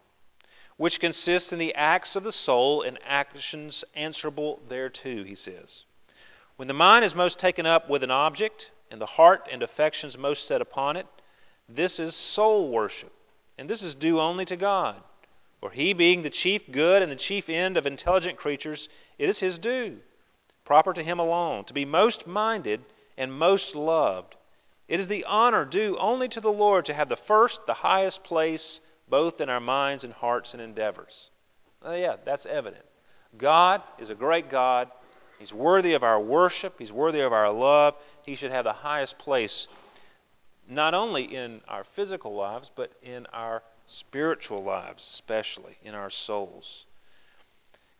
which 0.76 1.00
consists 1.00 1.52
in 1.52 1.58
the 1.58 1.74
acts 1.74 2.14
of 2.14 2.22
the 2.22 2.32
soul 2.32 2.82
and 2.82 2.96
actions 3.04 3.84
answerable 3.94 4.60
thereto, 4.68 5.24
he 5.24 5.34
says. 5.34 5.82
When 6.56 6.68
the 6.68 6.74
mind 6.74 7.04
is 7.04 7.14
most 7.14 7.40
taken 7.40 7.66
up 7.66 7.90
with 7.90 8.04
an 8.04 8.10
object, 8.12 8.70
and 8.88 9.00
the 9.00 9.06
heart 9.06 9.48
and 9.50 9.64
affections 9.64 10.16
most 10.16 10.46
set 10.46 10.60
upon 10.60 10.96
it, 10.96 11.06
this 11.68 11.98
is 11.98 12.14
soul 12.14 12.70
worship, 12.70 13.12
and 13.58 13.68
this 13.68 13.82
is 13.82 13.96
due 13.96 14.20
only 14.20 14.44
to 14.44 14.56
God. 14.56 15.02
For 15.60 15.70
he, 15.70 15.92
being 15.92 16.22
the 16.22 16.30
chief 16.30 16.70
good 16.70 17.02
and 17.02 17.10
the 17.10 17.16
chief 17.16 17.48
end 17.48 17.76
of 17.76 17.84
intelligent 17.84 18.38
creatures, 18.38 18.88
it 19.18 19.28
is 19.28 19.40
his 19.40 19.58
due, 19.58 19.98
proper 20.64 20.92
to 20.92 21.02
him 21.02 21.18
alone, 21.18 21.64
to 21.64 21.74
be 21.74 21.84
most 21.84 22.28
minded 22.28 22.80
and 23.18 23.32
most 23.32 23.74
loved. 23.74 24.36
It 24.90 24.98
is 24.98 25.06
the 25.06 25.24
honor 25.24 25.64
due 25.64 25.96
only 25.98 26.26
to 26.30 26.40
the 26.40 26.50
Lord 26.50 26.86
to 26.86 26.94
have 26.94 27.08
the 27.08 27.14
first, 27.16 27.64
the 27.64 27.74
highest 27.74 28.24
place, 28.24 28.80
both 29.08 29.40
in 29.40 29.48
our 29.48 29.60
minds 29.60 30.02
and 30.02 30.12
hearts 30.12 30.52
and 30.52 30.60
endeavors. 30.60 31.30
Yeah, 31.84 32.16
that's 32.24 32.44
evident. 32.44 32.84
God 33.38 33.82
is 34.00 34.10
a 34.10 34.16
great 34.16 34.50
God. 34.50 34.90
He's 35.38 35.52
worthy 35.52 35.92
of 35.92 36.02
our 36.02 36.20
worship, 36.20 36.74
He's 36.76 36.90
worthy 36.90 37.20
of 37.20 37.32
our 37.32 37.52
love. 37.52 37.94
He 38.22 38.34
should 38.34 38.50
have 38.50 38.64
the 38.64 38.72
highest 38.72 39.16
place, 39.16 39.68
not 40.68 40.92
only 40.92 41.22
in 41.22 41.60
our 41.68 41.84
physical 41.84 42.34
lives, 42.34 42.72
but 42.74 42.90
in 43.00 43.26
our 43.26 43.62
spiritual 43.86 44.64
lives, 44.64 45.08
especially 45.14 45.78
in 45.84 45.94
our 45.94 46.10
souls. 46.10 46.86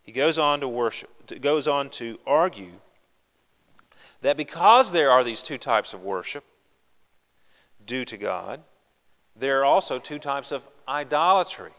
He 0.02 0.10
goes 0.10 0.40
on 0.40 0.58
to 0.58 0.66
worship, 0.66 1.08
goes 1.40 1.68
on 1.68 1.90
to 1.90 2.18
argue 2.26 2.72
that 4.22 4.36
because 4.36 4.90
there 4.90 5.12
are 5.12 5.22
these 5.22 5.44
two 5.44 5.56
types 5.56 5.92
of 5.92 6.02
worship 6.02 6.44
due 7.86 8.04
to 8.04 8.16
God, 8.16 8.60
there 9.36 9.60
are 9.60 9.64
also 9.64 9.98
two 9.98 10.18
types 10.18 10.52
of 10.52 10.62
idolatry. 10.88 11.72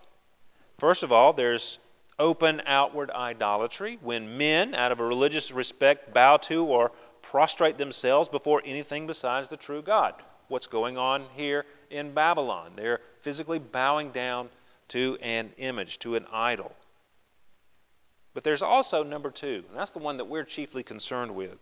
First 0.80 1.04
of 1.04 1.12
all, 1.12 1.34
there's 1.34 1.80
open 2.18 2.62
outward 2.66 3.12
idolatry 3.12 4.00
when 4.02 4.38
men, 4.38 4.74
out 4.76 4.92
of 4.92 5.00
a 5.00 5.06
religious 5.06 5.52
respect, 5.52 6.14
bow 6.14 6.38
to 6.38 6.64
or 6.64 6.92
prostrate 7.22 7.78
themselves 7.78 8.30
before 8.30 8.62
anything 8.66 9.08
besides 9.08 9.50
the 9.50 9.58
true 9.58 9.82
God. 9.82 10.14
What's 10.48 10.68
going 10.68 10.98
on 10.98 11.26
here 11.36 11.66
in 11.90 12.14
Babylon? 12.14 12.74
They're 12.76 13.00
physically 13.22 13.60
bowing 13.60 14.12
down 14.12 14.50
to 14.90 15.18
an 15.22 15.52
image, 15.58 16.00
to 16.00 16.16
an 16.16 16.26
idol. 16.32 16.74
But 18.34 18.44
there's 18.44 18.62
also 18.62 19.04
number 19.04 19.32
two, 19.32 19.64
and 19.70 19.78
that's 19.78 19.92
the 19.92 20.00
one 20.00 20.18
that 20.18 20.26
we're 20.26 20.44
chiefly 20.44 20.84
concerned 20.84 21.36
with. 21.36 21.58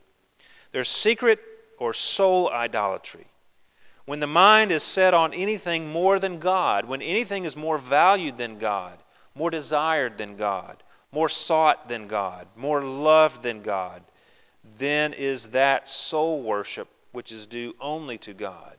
There's 0.72 0.90
secret 0.90 1.40
or 1.78 1.94
soul 1.94 2.50
idolatry. 2.50 3.28
When 4.10 4.20
the 4.20 4.26
mind 4.26 4.72
is 4.72 4.82
set 4.82 5.14
on 5.14 5.36
anything 5.36 5.92
more 5.92 6.18
than 6.18 6.40
God, 6.40 6.86
when 6.86 7.04
anything 7.04 7.46
is 7.46 7.56
more 7.56 7.78
valued 7.78 8.40
than 8.40 8.58
God, 8.58 8.98
more 9.36 9.52
desired 9.52 10.18
than 10.18 10.36
God, 10.36 10.82
more 11.12 11.30
sought 11.30 11.88
than 11.88 12.08
God, 12.08 12.48
more 12.56 12.82
loved 12.82 13.44
than 13.44 13.62
God, 13.62 14.02
then 14.80 15.14
is 15.14 15.44
that 15.52 15.88
soul 15.88 16.42
worship 16.42 16.88
which 17.12 17.32
is 17.32 17.46
due 17.46 17.76
only 17.80 18.18
to 18.18 18.34
God. 18.34 18.78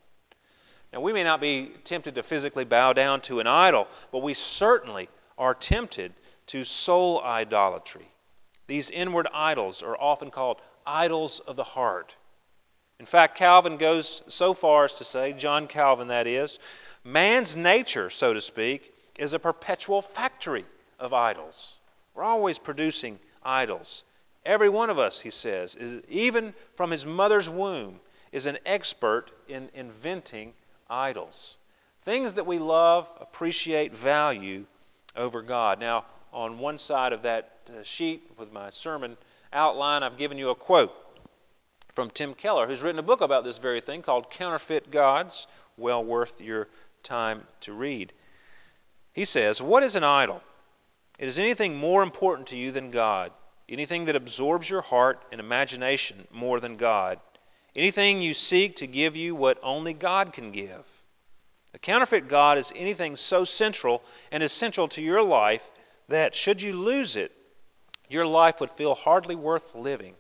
Now, 0.93 1.01
we 1.01 1.13
may 1.13 1.23
not 1.23 1.41
be 1.41 1.75
tempted 1.85 2.17
to 2.17 2.25
physically 2.25 2.65
bow 2.65 2.93
down 2.93 3.21
to 3.21 3.39
an 3.39 3.47
idol, 3.47 3.87
but 4.11 4.25
we 4.25 4.35
certainly 4.35 5.09
are 5.39 5.55
tempted 5.55 6.13
to 6.49 6.65
soul 6.65 7.23
idolatry. 7.23 8.11
These 8.67 8.91
inward 8.91 9.29
idols 9.33 9.81
are 9.81 9.97
often 9.97 10.33
called 10.33 10.61
idols 10.85 11.41
of 11.47 11.55
the 11.55 11.63
heart. 11.63 12.17
In 13.01 13.07
fact, 13.07 13.39
Calvin 13.39 13.79
goes 13.79 14.23
so 14.29 14.53
far 14.53 14.85
as 14.85 14.93
to 14.97 15.05
say, 15.05 15.33
John 15.33 15.67
Calvin 15.67 16.09
that 16.09 16.27
is, 16.27 16.59
man's 17.03 17.57
nature, 17.57 18.11
so 18.11 18.35
to 18.35 18.43
speak, 18.43 18.93
is 19.19 19.33
a 19.33 19.39
perpetual 19.39 20.03
factory 20.03 20.67
of 20.99 21.15
idols. 21.15 21.77
We're 22.15 22.25
always 22.25 22.59
producing 22.59 23.19
idols. 23.43 24.05
Every 24.45 24.69
one 24.69 24.91
of 24.91 24.99
us, 24.99 25.21
he 25.21 25.31
says, 25.31 25.77
is, 25.77 26.03
even 26.11 26.53
from 26.77 26.91
his 26.91 27.07
mother's 27.07 27.49
womb, 27.49 28.01
is 28.33 28.45
an 28.45 28.59
expert 28.67 29.31
in 29.49 29.71
inventing 29.73 30.53
idols. 30.91 31.57
Things 32.05 32.35
that 32.35 32.47
we 32.47 32.59
love, 32.59 33.09
appreciate, 33.19 33.95
value 33.95 34.67
over 35.17 35.41
God. 35.41 35.81
Now, 35.81 36.05
on 36.35 36.59
one 36.59 36.77
side 36.77 37.15
of 37.15 37.23
that 37.23 37.53
uh, 37.67 37.83
sheet 37.83 38.31
with 38.39 38.53
my 38.53 38.69
sermon 38.69 39.17
outline, 39.55 40.03
I've 40.03 40.19
given 40.19 40.37
you 40.37 40.51
a 40.51 40.55
quote. 40.55 40.93
From 41.95 42.11
Tim 42.11 42.35
Keller, 42.35 42.67
who's 42.67 42.81
written 42.81 42.99
a 42.99 43.03
book 43.03 43.21
about 43.21 43.45
this 43.45 43.59
very 43.59 43.81
thing 43.81 44.03
called 44.03 44.31
Counterfeit 44.31 44.91
Gods. 44.91 45.47
Well 45.77 46.05
worth 46.05 46.41
your 46.41 46.69
time 47.03 47.45
to 47.63 47.73
read. 47.73 48.13
He 49.13 49.25
says, 49.25 49.61
What 49.61 49.83
is 49.83 49.97
an 49.97 50.05
idol? 50.05 50.43
It 51.19 51.29
is 51.29 51.39
anything 51.39 51.77
more 51.77 52.03
important 52.03 52.49
to 52.49 52.57
you 52.57 52.73
than 52.73 52.91
God, 52.91 53.33
anything 53.69 54.07
that 54.07 54.17
absorbs 54.17 54.71
your 54.71 54.83
heart 54.83 55.23
and 55.31 55.41
imagination 55.41 56.27
more 56.31 56.61
than 56.61 56.77
God, 56.77 57.21
anything 57.77 58.23
you 58.23 58.35
seek 58.35 58.77
to 58.77 58.87
give 58.87 59.17
you 59.17 59.35
what 59.35 59.59
only 59.63 59.93
God 59.93 60.33
can 60.33 60.51
give. 60.53 60.85
A 61.75 61.79
counterfeit 61.79 62.29
God 62.29 62.59
is 62.59 62.73
anything 62.75 63.17
so 63.17 63.45
central 63.45 64.03
and 64.33 64.43
essential 64.43 64.89
to 64.89 65.03
your 65.03 65.23
life 65.23 65.63
that, 66.09 66.35
should 66.35 66.61
you 66.61 66.73
lose 66.73 67.17
it, 67.17 67.33
your 68.09 68.27
life 68.27 68.61
would 68.61 68.71
feel 68.73 68.95
hardly 68.95 69.37
worth 69.37 69.75
living. 69.75 70.15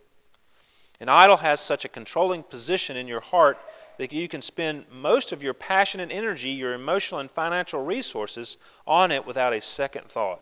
An 1.00 1.08
idol 1.08 1.38
has 1.38 1.60
such 1.60 1.84
a 1.84 1.88
controlling 1.88 2.42
position 2.42 2.96
in 2.96 3.08
your 3.08 3.20
heart 3.20 3.58
that 3.98 4.12
you 4.12 4.28
can 4.28 4.42
spend 4.42 4.84
most 4.90 5.32
of 5.32 5.42
your 5.42 5.54
passion 5.54 5.98
and 6.00 6.12
energy, 6.12 6.50
your 6.50 6.74
emotional 6.74 7.20
and 7.20 7.30
financial 7.30 7.82
resources 7.82 8.58
on 8.86 9.10
it 9.10 9.26
without 9.26 9.54
a 9.54 9.60
second 9.60 10.10
thought. 10.10 10.40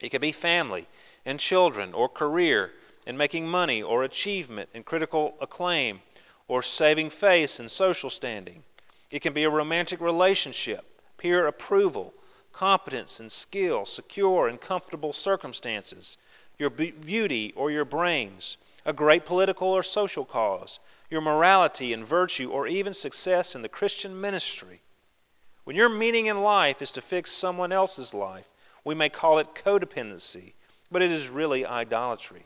It 0.00 0.10
could 0.10 0.20
be 0.20 0.32
family 0.32 0.88
and 1.24 1.38
children, 1.38 1.92
or 1.92 2.08
career 2.08 2.72
and 3.06 3.18
making 3.18 3.48
money, 3.48 3.82
or 3.82 4.04
achievement 4.04 4.70
and 4.74 4.84
critical 4.84 5.34
acclaim, 5.40 6.02
or 6.48 6.62
saving 6.62 7.10
face 7.10 7.58
and 7.58 7.70
social 7.70 8.10
standing. 8.10 8.62
It 9.10 9.22
can 9.22 9.32
be 9.32 9.44
a 9.44 9.50
romantic 9.50 10.00
relationship, 10.00 10.84
peer 11.18 11.46
approval, 11.46 12.14
competence 12.52 13.18
and 13.20 13.30
skill, 13.30 13.86
secure 13.86 14.48
and 14.48 14.60
comfortable 14.60 15.12
circumstances, 15.12 16.16
your 16.58 16.70
beauty 16.70 17.52
or 17.56 17.70
your 17.70 17.84
brains, 17.84 18.56
a 18.84 18.92
great 18.92 19.24
political 19.24 19.68
or 19.68 19.82
social 19.82 20.24
cause, 20.24 20.80
your 21.10 21.20
morality 21.20 21.92
and 21.92 22.06
virtue, 22.06 22.50
or 22.50 22.66
even 22.66 22.94
success 22.94 23.54
in 23.54 23.62
the 23.62 23.68
Christian 23.68 24.20
ministry. 24.20 24.80
When 25.64 25.76
your 25.76 25.88
meaning 25.88 26.26
in 26.26 26.42
life 26.42 26.82
is 26.82 26.90
to 26.92 27.00
fix 27.00 27.30
someone 27.30 27.72
else's 27.72 28.12
life, 28.12 28.48
we 28.84 28.94
may 28.94 29.08
call 29.08 29.38
it 29.38 29.54
codependency, 29.54 30.54
but 30.90 31.02
it 31.02 31.10
is 31.10 31.28
really 31.28 31.64
idolatry. 31.64 32.44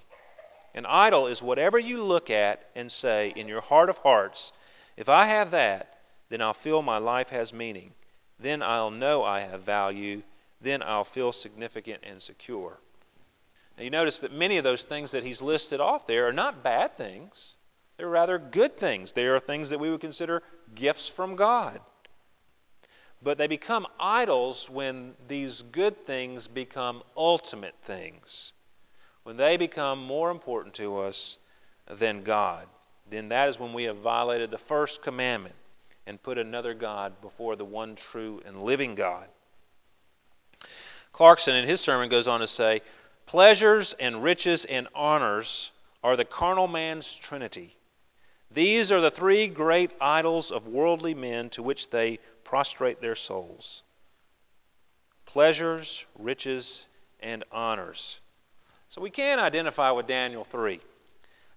An 0.75 0.85
idol 0.85 1.27
is 1.27 1.41
whatever 1.41 1.79
you 1.79 2.03
look 2.03 2.29
at 2.29 2.69
and 2.75 2.93
say 2.93 3.33
in 3.35 3.49
your 3.49 3.63
heart 3.63 3.89
of 3.89 3.97
hearts, 3.99 4.53
if 4.97 5.09
I 5.09 5.27
have 5.27 5.51
that, 5.53 5.99
then 6.29 6.43
I'll 6.43 6.53
feel 6.53 6.83
my 6.83 6.99
life 6.99 7.29
has 7.31 7.53
meaning. 7.53 7.95
Then 8.39 8.63
I'll 8.63 8.91
know 8.91 9.25
I 9.25 9.41
have 9.41 9.63
value. 9.63 10.23
Then 10.61 10.83
I'll 10.83 11.05
feel 11.05 11.33
significant 11.33 12.03
and 12.03 12.21
secure. 12.21 12.79
You 13.79 13.91
notice 13.91 14.21
that 14.21 14.33
many 14.33 14.57
of 14.57 14.65
those 14.65 14.83
things 14.85 15.11
that 15.11 15.25
he's 15.25 15.43
listed 15.43 15.81
off 15.81 16.07
there 16.07 16.27
are 16.27 16.33
not 16.33 16.63
bad 16.63 16.97
things, 16.97 17.55
they're 17.97 18.09
rather 18.09 18.39
good 18.39 18.79
things. 18.79 19.13
They 19.13 19.25
are 19.25 19.41
things 19.41 19.71
that 19.71 19.81
we 19.81 19.91
would 19.91 20.01
consider 20.01 20.43
gifts 20.75 21.09
from 21.09 21.37
God. 21.37 21.81
But 23.23 23.39
they 23.39 23.47
become 23.47 23.87
idols 23.99 24.69
when 24.71 25.15
these 25.27 25.63
good 25.73 26.07
things 26.07 26.47
become 26.47 27.03
ultimate 27.17 27.75
things. 27.87 28.53
When 29.23 29.37
they 29.37 29.57
become 29.57 30.05
more 30.05 30.31
important 30.31 30.75
to 30.75 30.99
us 31.01 31.39
than 31.99 32.23
God. 32.23 32.67
Then 33.11 33.29
that 33.31 33.49
is 33.49 33.59
when 33.59 33.73
we 33.73 33.85
have 33.85 33.99
violated 33.99 34.51
the 34.51 34.59
first 34.59 35.03
commandment 35.03 35.55
and 36.07 36.23
put 36.23 36.39
another 36.39 36.75
God 36.75 37.21
before 37.21 37.57
the 37.57 37.65
one 37.65 37.97
true 37.97 38.41
and 38.45 38.63
living 38.63 38.95
God. 38.95 39.27
Clarkson, 41.13 41.57
in 41.57 41.69
his 41.69 41.81
sermon, 41.81 42.11
goes 42.11 42.29
on 42.29 42.41
to 42.41 42.47
say 42.47 42.83
pleasures 43.27 43.95
and 43.99 44.23
riches 44.23 44.65
and 44.65 44.89
honors 44.95 45.73
are 46.03 46.17
the 46.17 46.25
carnal 46.25 46.69
man's 46.69 47.13
trinity. 47.21 47.77
These 48.51 48.93
are 48.93 49.01
the 49.01 49.11
three 49.11 49.49
great 49.49 49.93
idols 50.01 50.51
of 50.53 50.67
worldly 50.67 51.15
men 51.15 51.51
to 51.51 51.63
which 51.63 51.91
they 51.91 52.21
prostrate 52.45 53.01
their 53.01 53.17
souls 53.17 53.83
pleasures, 55.27 56.07
riches, 56.19 56.87
and 57.21 57.45
honors. 57.53 58.21
So 58.89 59.03
we 59.03 59.11
can 59.11 59.39
identify 59.39 59.91
with 59.91 60.07
Daniel 60.07 60.45
3. 60.45 60.81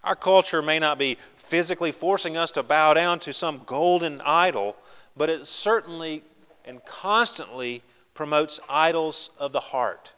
Our 0.03 0.17
culture 0.17 0.61
may 0.61 0.79
not 0.79 0.97
be 0.97 1.17
physically 1.49 1.93
forcing 1.93 2.35
us 2.35 2.51
to 2.53 2.63
bow 2.63 2.93
down 2.93 3.19
to 3.21 3.31
some 3.31 3.61
golden 3.65 4.19
idol, 4.19 4.75
but 5.15 5.29
it 5.29 5.47
certainly 5.47 6.23
and 6.65 6.83
constantly 6.83 7.81
promotes 8.13 8.59
idols 8.67 9.29
of 9.37 9.53
the 9.53 9.61
heart. 9.61 10.11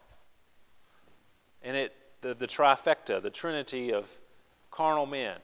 And 1.64 1.78
it 1.78 1.94
the, 2.22 2.36
the 2.36 2.48
trifecta, 2.48 3.22
the 3.22 3.30
trinity 3.30 3.92
of 3.92 4.06
carnal 4.70 5.06
men, 5.06 5.38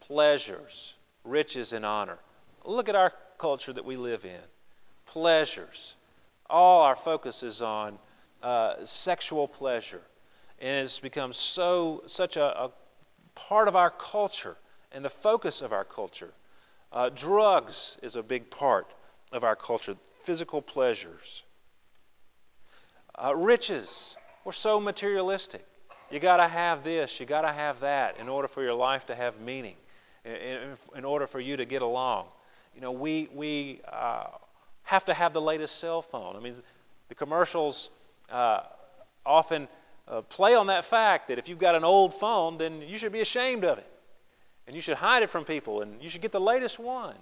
pleasures, 0.00 0.94
riches, 1.24 1.72
and 1.72 1.84
honor. 1.84 2.18
Look 2.64 2.88
at 2.88 2.94
our 2.94 3.12
culture 3.38 3.72
that 3.72 3.84
we 3.84 3.96
live 3.96 4.24
in. 4.24 4.40
Pleasures. 5.06 5.94
All 6.50 6.82
our 6.82 6.96
focus 6.96 7.42
is 7.42 7.62
on 7.62 7.98
uh, 8.42 8.74
sexual 8.84 9.48
pleasure. 9.48 10.02
And 10.60 10.84
it's 10.84 11.00
become 11.00 11.32
so 11.32 12.02
such 12.06 12.36
a, 12.36 12.44
a 12.44 12.70
part 13.34 13.68
of 13.68 13.76
our 13.76 13.90
culture 13.90 14.56
and 14.92 15.04
the 15.04 15.10
focus 15.10 15.62
of 15.62 15.72
our 15.72 15.84
culture. 15.84 16.32
Uh, 16.92 17.10
drugs 17.10 17.96
is 18.02 18.16
a 18.16 18.22
big 18.22 18.50
part 18.50 18.86
of 19.32 19.44
our 19.44 19.56
culture, 19.56 19.94
physical 20.24 20.62
pleasures. 20.62 21.42
Uh, 23.22 23.34
riches, 23.34 24.16
we're 24.48 24.52
so 24.52 24.80
materialistic. 24.80 25.62
You 26.10 26.20
got 26.20 26.38
to 26.38 26.48
have 26.48 26.82
this, 26.82 27.20
you 27.20 27.26
got 27.26 27.42
to 27.42 27.52
have 27.52 27.80
that 27.80 28.16
in 28.18 28.30
order 28.30 28.48
for 28.48 28.62
your 28.62 28.72
life 28.72 29.04
to 29.08 29.14
have 29.14 29.38
meaning, 29.42 29.74
in, 30.24 30.74
in 30.96 31.04
order 31.04 31.26
for 31.26 31.38
you 31.38 31.58
to 31.58 31.66
get 31.66 31.82
along. 31.82 32.28
You 32.74 32.80
know, 32.80 32.92
we, 32.92 33.28
we 33.34 33.82
uh, 33.92 34.28
have 34.84 35.04
to 35.04 35.12
have 35.12 35.34
the 35.34 35.40
latest 35.42 35.78
cell 35.80 36.00
phone. 36.00 36.34
I 36.34 36.40
mean, 36.40 36.54
the 37.10 37.14
commercials 37.14 37.90
uh, 38.30 38.60
often 39.26 39.68
uh, 40.10 40.22
play 40.22 40.54
on 40.54 40.68
that 40.68 40.86
fact 40.86 41.28
that 41.28 41.38
if 41.38 41.46
you've 41.46 41.58
got 41.58 41.74
an 41.74 41.84
old 41.84 42.14
phone, 42.14 42.56
then 42.56 42.80
you 42.80 42.96
should 42.96 43.12
be 43.12 43.20
ashamed 43.20 43.64
of 43.64 43.76
it. 43.76 43.86
And 44.66 44.74
you 44.74 44.80
should 44.80 44.96
hide 44.96 45.22
it 45.22 45.28
from 45.28 45.44
people, 45.44 45.82
and 45.82 46.02
you 46.02 46.08
should 46.08 46.22
get 46.22 46.32
the 46.32 46.40
latest 46.40 46.78
one, 46.78 47.16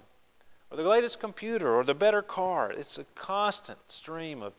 or 0.71 0.77
the 0.77 0.83
latest 0.83 1.19
computer, 1.19 1.75
or 1.75 1.83
the 1.83 1.93
better 1.93 2.21
car. 2.21 2.71
It's 2.71 2.97
a 2.97 3.05
constant 3.15 3.79
stream 3.89 4.41
of 4.41 4.53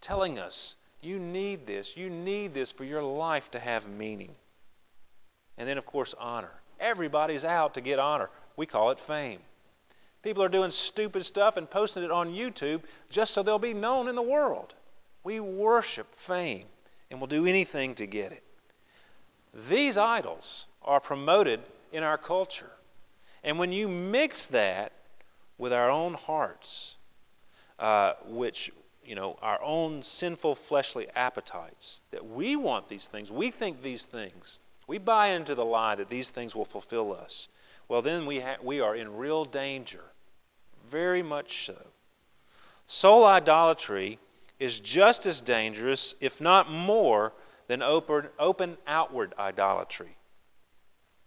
telling 0.00 0.38
us 0.38 0.76
you 1.00 1.18
need 1.18 1.66
this. 1.66 1.96
You 1.96 2.10
need 2.10 2.54
this 2.54 2.72
for 2.72 2.84
your 2.84 3.02
life 3.02 3.50
to 3.52 3.58
have 3.58 3.88
meaning. 3.88 4.34
And 5.58 5.68
then, 5.68 5.78
of 5.78 5.86
course, 5.86 6.14
honor. 6.18 6.50
Everybody's 6.80 7.44
out 7.44 7.74
to 7.74 7.80
get 7.80 7.98
honor. 7.98 8.30
We 8.56 8.66
call 8.66 8.90
it 8.90 9.00
fame. 9.06 9.40
People 10.22 10.42
are 10.42 10.48
doing 10.48 10.70
stupid 10.70 11.24
stuff 11.24 11.56
and 11.56 11.70
posting 11.70 12.02
it 12.02 12.10
on 12.10 12.32
YouTube 12.32 12.82
just 13.10 13.32
so 13.32 13.42
they'll 13.42 13.58
be 13.58 13.74
known 13.74 14.08
in 14.08 14.16
the 14.16 14.22
world. 14.22 14.74
We 15.22 15.40
worship 15.40 16.08
fame 16.26 16.66
and 17.10 17.20
will 17.20 17.28
do 17.28 17.46
anything 17.46 17.94
to 17.96 18.06
get 18.06 18.32
it. 18.32 18.42
These 19.70 19.96
idols 19.96 20.66
are 20.82 21.00
promoted 21.00 21.60
in 21.92 22.02
our 22.02 22.18
culture. 22.18 22.70
And 23.44 23.58
when 23.58 23.72
you 23.72 23.88
mix 23.88 24.46
that 24.46 24.92
with 25.58 25.72
our 25.72 25.90
own 25.90 26.14
hearts, 26.14 26.96
uh, 27.78 28.14
which, 28.26 28.70
you 29.06 29.14
know, 29.14 29.38
our 29.42 29.62
own 29.62 30.02
sinful 30.02 30.56
fleshly 30.56 31.08
appetites, 31.14 32.00
that 32.10 32.26
we 32.26 32.56
want 32.56 32.88
these 32.88 33.06
things, 33.06 33.30
we 33.30 33.50
think 33.50 33.82
these 33.82 34.02
things, 34.02 34.58
we 34.86 34.98
buy 34.98 35.28
into 35.28 35.54
the 35.54 35.64
lie 35.64 35.94
that 35.94 36.10
these 36.10 36.30
things 36.30 36.54
will 36.54 36.64
fulfill 36.64 37.14
us, 37.14 37.48
well, 37.88 38.02
then 38.02 38.26
we, 38.26 38.40
ha- 38.40 38.56
we 38.62 38.80
are 38.80 38.96
in 38.96 39.16
real 39.16 39.44
danger. 39.44 40.04
Very 40.90 41.22
much 41.22 41.66
so. 41.66 41.76
Soul 42.88 43.24
idolatry 43.24 44.18
is 44.58 44.80
just 44.80 45.26
as 45.26 45.40
dangerous, 45.40 46.14
if 46.20 46.40
not 46.40 46.70
more, 46.70 47.32
than 47.68 47.82
open, 47.82 48.28
open 48.38 48.76
outward 48.86 49.34
idolatry. 49.38 50.16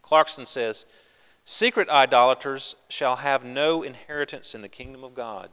Clarkson 0.02 0.46
says, 0.46 0.86
Secret 1.46 1.90
idolaters 1.90 2.76
shall 2.88 3.18
have 3.18 3.44
no 3.44 3.84
inheritance 3.84 4.54
in 4.54 4.62
the 4.62 4.70
kingdom 4.70 5.04
of 5.04 5.14
God. 5.14 5.50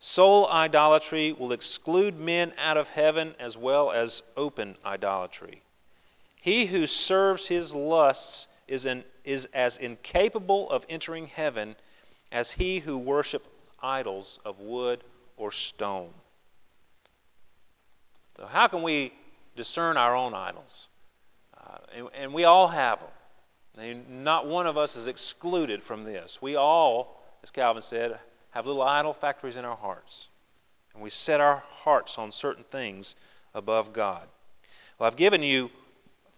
Soul 0.00 0.46
idolatry 0.48 1.32
will 1.32 1.52
exclude 1.52 2.18
men 2.18 2.52
out 2.56 2.76
of 2.76 2.88
heaven 2.88 3.34
as 3.40 3.56
well 3.56 3.90
as 3.90 4.22
open 4.36 4.76
idolatry. 4.84 5.62
He 6.40 6.66
who 6.66 6.86
serves 6.86 7.48
his 7.48 7.74
lusts 7.74 8.46
is, 8.68 8.86
an, 8.86 9.04
is 9.24 9.46
as 9.52 9.76
incapable 9.76 10.70
of 10.70 10.84
entering 10.88 11.26
heaven 11.26 11.74
as 12.30 12.52
he 12.52 12.78
who 12.78 12.96
worships 12.96 13.48
idols 13.82 14.38
of 14.44 14.60
wood 14.60 15.02
or 15.36 15.50
stone. 15.50 16.10
So, 18.36 18.46
how 18.46 18.68
can 18.68 18.82
we 18.82 19.12
discern 19.56 19.96
our 19.96 20.14
own 20.14 20.34
idols? 20.34 20.86
Uh, 21.56 21.78
and, 21.94 22.08
and 22.14 22.34
we 22.34 22.44
all 22.44 22.68
have 22.68 23.00
them. 23.00 24.04
Not 24.22 24.46
one 24.46 24.66
of 24.66 24.76
us 24.76 24.96
is 24.96 25.06
excluded 25.06 25.82
from 25.82 26.04
this. 26.04 26.38
We 26.40 26.56
all, 26.56 27.20
as 27.42 27.50
Calvin 27.50 27.82
said, 27.82 28.18
have 28.50 28.66
little 28.66 28.82
idol 28.82 29.12
factories 29.12 29.56
in 29.56 29.64
our 29.64 29.76
hearts. 29.76 30.28
And 30.94 31.02
we 31.02 31.10
set 31.10 31.40
our 31.40 31.62
hearts 31.82 32.18
on 32.18 32.32
certain 32.32 32.64
things 32.70 33.14
above 33.54 33.92
God. 33.92 34.26
Well, 34.98 35.06
I've 35.06 35.16
given 35.16 35.42
you 35.42 35.70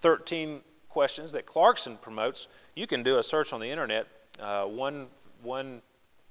13 0.02 0.60
questions 0.88 1.32
that 1.32 1.46
Clarkson 1.46 1.98
promotes. 2.02 2.46
You 2.74 2.86
can 2.86 3.02
do 3.02 3.18
a 3.18 3.22
search 3.22 3.52
on 3.52 3.60
the 3.60 3.70
internet. 3.70 4.06
Uh, 4.38 4.64
one 4.64 5.08
one 5.42 5.80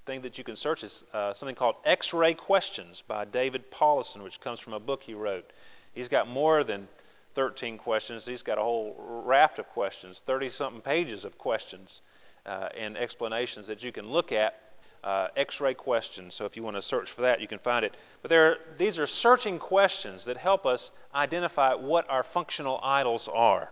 thing 0.06 0.22
that 0.22 0.38
you 0.38 0.44
can 0.44 0.56
search 0.56 0.84
is 0.84 1.04
uh, 1.14 1.34
something 1.34 1.56
called 1.56 1.76
X-ray 1.86 2.34
questions 2.34 3.04
by 3.08 3.26
David 3.26 3.72
Powlison, 3.72 4.24
which 4.24 4.40
comes 4.42 4.60
from 4.60 4.74
a 4.74 4.80
book 4.80 5.04
he 5.04 5.14
wrote. 5.14 5.52
He's 5.94 6.08
got 6.08 6.28
more 6.28 6.64
than 6.64 6.88
13 7.36 7.78
questions. 7.78 8.26
He's 8.26 8.42
got 8.42 8.58
a 8.58 8.62
whole 8.62 8.96
raft 9.26 9.60
of 9.60 9.68
questions, 9.68 10.22
30 10.26 10.50
something 10.50 10.82
pages 10.82 11.26
of 11.26 11.38
questions 11.38 12.02
uh, 12.46 12.70
and 12.78 12.98
explanations 12.98 13.68
that 13.68 13.84
you 13.84 13.92
can 13.92 14.10
look 14.10 14.32
at. 14.32 14.60
Uh, 15.02 15.28
X-ray 15.38 15.74
questions. 15.76 16.36
So 16.36 16.44
if 16.44 16.58
you 16.58 16.64
want 16.64 16.76
to 16.76 16.82
search 16.82 17.10
for 17.12 17.22
that, 17.22 17.40
you 17.40 17.48
can 17.48 17.60
find 17.60 17.86
it. 17.86 17.96
But 18.22 18.30
there, 18.30 18.48
are, 18.48 18.56
these 18.78 19.00
are 19.00 19.08
searching 19.08 19.58
questions 19.58 20.26
that 20.26 20.36
help 20.36 20.66
us 20.66 20.92
identify 21.16 21.74
what 21.74 22.10
our 22.10 22.24
functional 22.24 22.82
idols 22.84 23.30
are. 23.34 23.70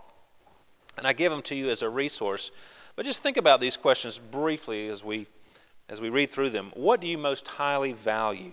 And 0.97 1.05
I 1.05 1.11
give 1.11 1.31
them 1.31 1.41
to 1.43 1.55
you 1.55 1.69
as 1.69 1.81
a 1.81 1.89
resource. 1.89 2.49
But 2.95 3.05
just 3.05 3.21
think 3.21 3.35
about 3.35 3.59
these 3.59 3.75
questions 3.75 4.19
briefly 4.31 4.87
as 4.87 5.03
we 5.03 5.27
as 5.89 6.01
we 6.01 6.09
read 6.09 6.31
through 6.31 6.49
them. 6.49 6.71
What 6.75 6.99
do 6.99 7.07
you 7.07 7.17
most 7.17 7.47
highly 7.47 7.93
value? 7.93 8.51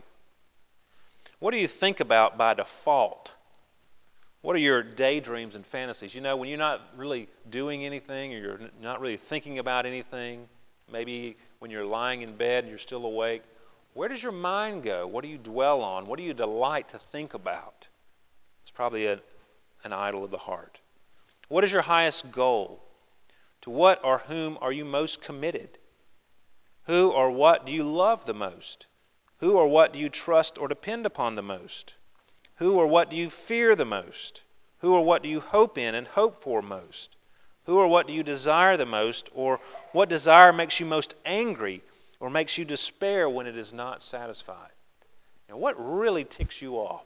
What 1.40 1.50
do 1.50 1.56
you 1.56 1.68
think 1.68 2.00
about 2.00 2.38
by 2.38 2.54
default? 2.54 3.32
What 4.42 4.54
are 4.54 4.60
your 4.60 4.82
daydreams 4.82 5.54
and 5.54 5.66
fantasies? 5.66 6.14
You 6.14 6.20
know, 6.20 6.36
when 6.36 6.48
you're 6.48 6.58
not 6.58 6.80
really 6.96 7.28
doing 7.50 7.84
anything 7.84 8.34
or 8.34 8.38
you're 8.38 8.60
not 8.80 9.00
really 9.00 9.16
thinking 9.16 9.58
about 9.58 9.86
anything, 9.86 10.46
maybe 10.92 11.36
when 11.64 11.70
you're 11.70 11.86
lying 11.86 12.20
in 12.20 12.36
bed 12.36 12.64
and 12.64 12.68
you're 12.68 12.78
still 12.78 13.06
awake, 13.06 13.42
where 13.94 14.10
does 14.10 14.22
your 14.22 14.32
mind 14.32 14.82
go? 14.82 15.06
What 15.06 15.22
do 15.22 15.30
you 15.30 15.38
dwell 15.38 15.80
on? 15.80 16.06
What 16.06 16.18
do 16.18 16.22
you 16.22 16.34
delight 16.34 16.90
to 16.90 17.00
think 17.10 17.32
about? 17.32 17.86
It's 18.60 18.70
probably 18.70 19.06
a, 19.06 19.18
an 19.82 19.94
idol 19.94 20.22
of 20.24 20.30
the 20.30 20.36
heart. 20.36 20.78
What 21.48 21.64
is 21.64 21.72
your 21.72 21.80
highest 21.80 22.30
goal? 22.30 22.82
To 23.62 23.70
what 23.70 23.98
or 24.04 24.18
whom 24.18 24.58
are 24.60 24.72
you 24.72 24.84
most 24.84 25.22
committed? 25.22 25.78
Who 26.86 27.08
or 27.08 27.30
what 27.30 27.64
do 27.64 27.72
you 27.72 27.82
love 27.82 28.26
the 28.26 28.34
most? 28.34 28.84
Who 29.38 29.52
or 29.52 29.66
what 29.66 29.94
do 29.94 29.98
you 29.98 30.10
trust 30.10 30.58
or 30.58 30.68
depend 30.68 31.06
upon 31.06 31.34
the 31.34 31.42
most? 31.42 31.94
Who 32.56 32.74
or 32.74 32.86
what 32.86 33.08
do 33.08 33.16
you 33.16 33.30
fear 33.30 33.74
the 33.74 33.86
most? 33.86 34.42
Who 34.80 34.92
or 34.92 35.02
what 35.02 35.22
do 35.22 35.30
you 35.30 35.40
hope 35.40 35.78
in 35.78 35.94
and 35.94 36.08
hope 36.08 36.42
for 36.42 36.60
most? 36.60 37.16
Who 37.66 37.78
or 37.78 37.88
what 37.88 38.06
do 38.06 38.12
you 38.12 38.22
desire 38.22 38.76
the 38.76 38.86
most? 38.86 39.30
Or 39.34 39.60
what 39.92 40.08
desire 40.08 40.52
makes 40.52 40.78
you 40.80 40.86
most 40.86 41.14
angry 41.24 41.82
or 42.20 42.30
makes 42.30 42.58
you 42.58 42.64
despair 42.64 43.28
when 43.28 43.46
it 43.46 43.56
is 43.56 43.72
not 43.72 44.02
satisfied? 44.02 44.70
And 45.48 45.58
what 45.58 45.74
really 45.78 46.24
ticks 46.24 46.60
you 46.60 46.74
off? 46.74 47.04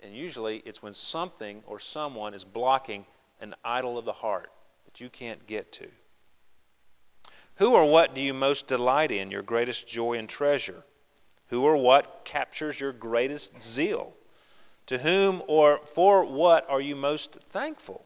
And 0.00 0.14
usually 0.14 0.62
it's 0.64 0.82
when 0.82 0.94
something 0.94 1.62
or 1.66 1.80
someone 1.80 2.34
is 2.34 2.44
blocking 2.44 3.04
an 3.40 3.54
idol 3.64 3.98
of 3.98 4.04
the 4.04 4.12
heart 4.12 4.50
that 4.84 5.00
you 5.00 5.10
can't 5.10 5.46
get 5.46 5.72
to. 5.72 5.88
Who 7.56 7.74
or 7.74 7.90
what 7.90 8.14
do 8.14 8.20
you 8.20 8.32
most 8.32 8.68
delight 8.68 9.10
in, 9.10 9.30
your 9.30 9.42
greatest 9.42 9.88
joy 9.88 10.18
and 10.18 10.28
treasure? 10.28 10.84
Who 11.48 11.64
or 11.64 11.76
what 11.76 12.24
captures 12.24 12.78
your 12.78 12.92
greatest 12.92 13.60
zeal? 13.60 14.12
To 14.86 14.98
whom 14.98 15.42
or 15.48 15.80
for 15.94 16.24
what 16.24 16.68
are 16.70 16.80
you 16.80 16.94
most 16.94 17.38
thankful? 17.52 18.04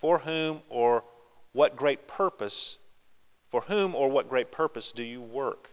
For 0.00 0.18
whom 0.20 0.62
or 0.68 1.04
what 1.52 1.76
great 1.76 2.08
purpose, 2.08 2.78
for 3.50 3.62
whom 3.62 3.94
or 3.94 4.08
what 4.10 4.28
great 4.28 4.50
purpose 4.50 4.92
do 4.92 5.02
you 5.02 5.20
work? 5.20 5.70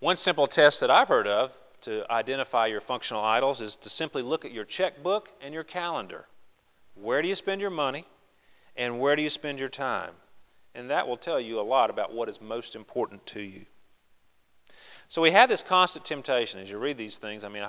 One 0.00 0.16
simple 0.16 0.46
test 0.46 0.80
that 0.80 0.90
I've 0.90 1.08
heard 1.08 1.26
of 1.26 1.52
to 1.82 2.10
identify 2.10 2.66
your 2.66 2.80
functional 2.80 3.22
idols 3.22 3.60
is 3.60 3.76
to 3.76 3.90
simply 3.90 4.22
look 4.22 4.44
at 4.44 4.52
your 4.52 4.64
checkbook 4.64 5.28
and 5.40 5.52
your 5.52 5.64
calendar. 5.64 6.26
Where 6.94 7.20
do 7.22 7.28
you 7.28 7.34
spend 7.34 7.60
your 7.60 7.70
money 7.70 8.06
and 8.76 9.00
where 9.00 9.16
do 9.16 9.22
you 9.22 9.30
spend 9.30 9.58
your 9.58 9.68
time? 9.68 10.12
And 10.74 10.90
that 10.90 11.06
will 11.06 11.16
tell 11.16 11.40
you 11.40 11.60
a 11.60 11.62
lot 11.62 11.90
about 11.90 12.12
what 12.12 12.28
is 12.28 12.40
most 12.40 12.74
important 12.74 13.26
to 13.26 13.40
you. 13.40 13.66
So 15.08 15.22
we 15.22 15.30
have 15.32 15.48
this 15.48 15.62
constant 15.62 16.04
temptation 16.04 16.60
as 16.60 16.68
you 16.68 16.78
read 16.78 16.96
these 16.96 17.16
things. 17.16 17.44
I 17.44 17.48
mean, 17.48 17.64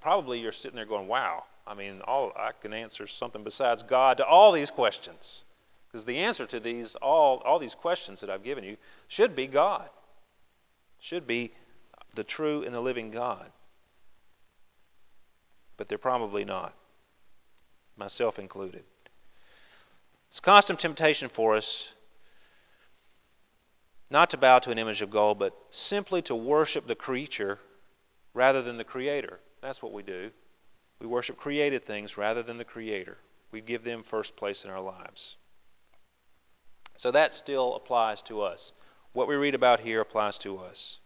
probably 0.00 0.38
you're 0.38 0.52
sitting 0.52 0.76
there 0.76 0.84
going, 0.84 1.08
"Wow! 1.08 1.44
I 1.66 1.74
mean, 1.74 2.00
all 2.02 2.32
I 2.36 2.52
can 2.52 2.72
answer 2.72 3.06
something 3.06 3.44
besides 3.44 3.82
God 3.82 4.16
to 4.18 4.24
all 4.24 4.52
these 4.52 4.70
questions." 4.70 5.44
Because 5.86 6.04
the 6.04 6.18
answer 6.18 6.46
to 6.46 6.60
these 6.60 6.94
all 6.96 7.42
all 7.44 7.58
these 7.58 7.74
questions 7.74 8.20
that 8.20 8.30
I've 8.30 8.44
given 8.44 8.64
you 8.64 8.76
should 9.08 9.34
be 9.34 9.46
God. 9.46 9.90
Should 11.00 11.26
be 11.26 11.52
the 12.14 12.24
true 12.24 12.62
and 12.62 12.74
the 12.74 12.80
living 12.80 13.10
God. 13.10 13.52
But 15.76 15.88
they're 15.88 15.98
probably 15.98 16.44
not. 16.44 16.74
Myself 17.96 18.38
included. 18.38 18.84
It's 20.28 20.40
constant 20.40 20.78
temptation 20.78 21.28
for 21.28 21.56
us 21.56 21.92
not 24.10 24.30
to 24.30 24.36
bow 24.36 24.58
to 24.58 24.70
an 24.70 24.78
image 24.78 25.02
of 25.02 25.10
gold, 25.10 25.38
but 25.38 25.56
simply 25.70 26.20
to 26.22 26.34
worship 26.34 26.86
the 26.86 26.94
creature 26.94 27.60
rather 28.34 28.60
than 28.60 28.76
the 28.76 28.84
Creator. 28.84 29.38
That's 29.62 29.82
what 29.82 29.92
we 29.92 30.02
do. 30.02 30.30
We 31.00 31.06
worship 31.06 31.36
created 31.36 31.86
things 31.86 32.16
rather 32.16 32.42
than 32.42 32.58
the 32.58 32.64
Creator. 32.64 33.16
We 33.50 33.60
give 33.60 33.84
them 33.84 34.02
first 34.02 34.36
place 34.36 34.64
in 34.64 34.70
our 34.70 34.80
lives. 34.80 35.36
So 36.96 37.10
that 37.10 37.34
still 37.34 37.74
applies 37.74 38.20
to 38.22 38.42
us. 38.42 38.72
What 39.12 39.26
we 39.26 39.34
read 39.34 39.54
about 39.54 39.80
here 39.80 40.00
applies 40.00 40.38
to 40.38 40.58
us. 40.58 40.98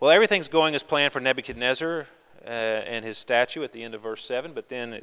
Well, 0.00 0.10
everything's 0.10 0.48
going 0.48 0.74
as 0.74 0.82
planned 0.82 1.12
for 1.12 1.20
Nebuchadnezzar 1.20 2.06
uh, 2.44 2.48
and 2.48 3.04
his 3.04 3.18
statue 3.18 3.62
at 3.62 3.72
the 3.72 3.84
end 3.84 3.94
of 3.94 4.02
verse 4.02 4.24
7, 4.26 4.52
but 4.54 4.68
then 4.68 4.94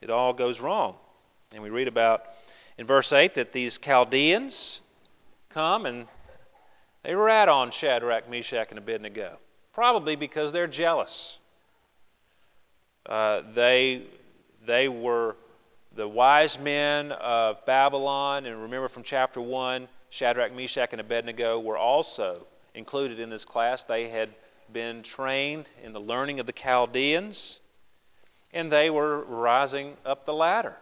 it 0.00 0.10
all 0.10 0.32
goes 0.32 0.58
wrong. 0.58 0.96
And 1.52 1.62
we 1.62 1.70
read 1.70 1.86
about 1.86 2.22
in 2.78 2.86
verse 2.86 3.12
8 3.12 3.34
that 3.34 3.52
these 3.52 3.78
Chaldeans 3.78 4.80
come 5.50 5.86
and 5.86 6.06
they 7.04 7.14
rat 7.14 7.48
on 7.48 7.70
Shadrach, 7.70 8.28
Meshach, 8.28 8.68
and 8.70 8.78
Abednego. 8.78 9.38
Probably 9.72 10.16
because 10.16 10.52
they're 10.52 10.66
jealous. 10.66 11.38
Uh, 13.06 13.42
they, 13.54 14.06
they 14.66 14.88
were 14.88 15.36
the 15.96 16.06
wise 16.06 16.58
men 16.58 17.12
of 17.12 17.64
Babylon, 17.66 18.46
and 18.46 18.62
remember 18.62 18.88
from 18.88 19.02
chapter 19.02 19.40
1, 19.40 19.88
Shadrach, 20.10 20.54
Meshach, 20.54 20.90
and 20.92 21.00
Abednego 21.00 21.58
were 21.58 21.78
also 21.78 22.46
included 22.74 23.18
in 23.18 23.30
this 23.30 23.44
class. 23.44 23.84
They 23.84 24.08
had 24.08 24.30
been 24.72 25.02
trained 25.02 25.68
in 25.82 25.92
the 25.92 26.00
learning 26.00 26.40
of 26.40 26.46
the 26.46 26.52
Chaldeans, 26.52 27.60
and 28.52 28.70
they 28.70 28.90
were 28.90 29.24
rising 29.24 29.96
up 30.04 30.26
the 30.26 30.32
ladder. 30.32 30.76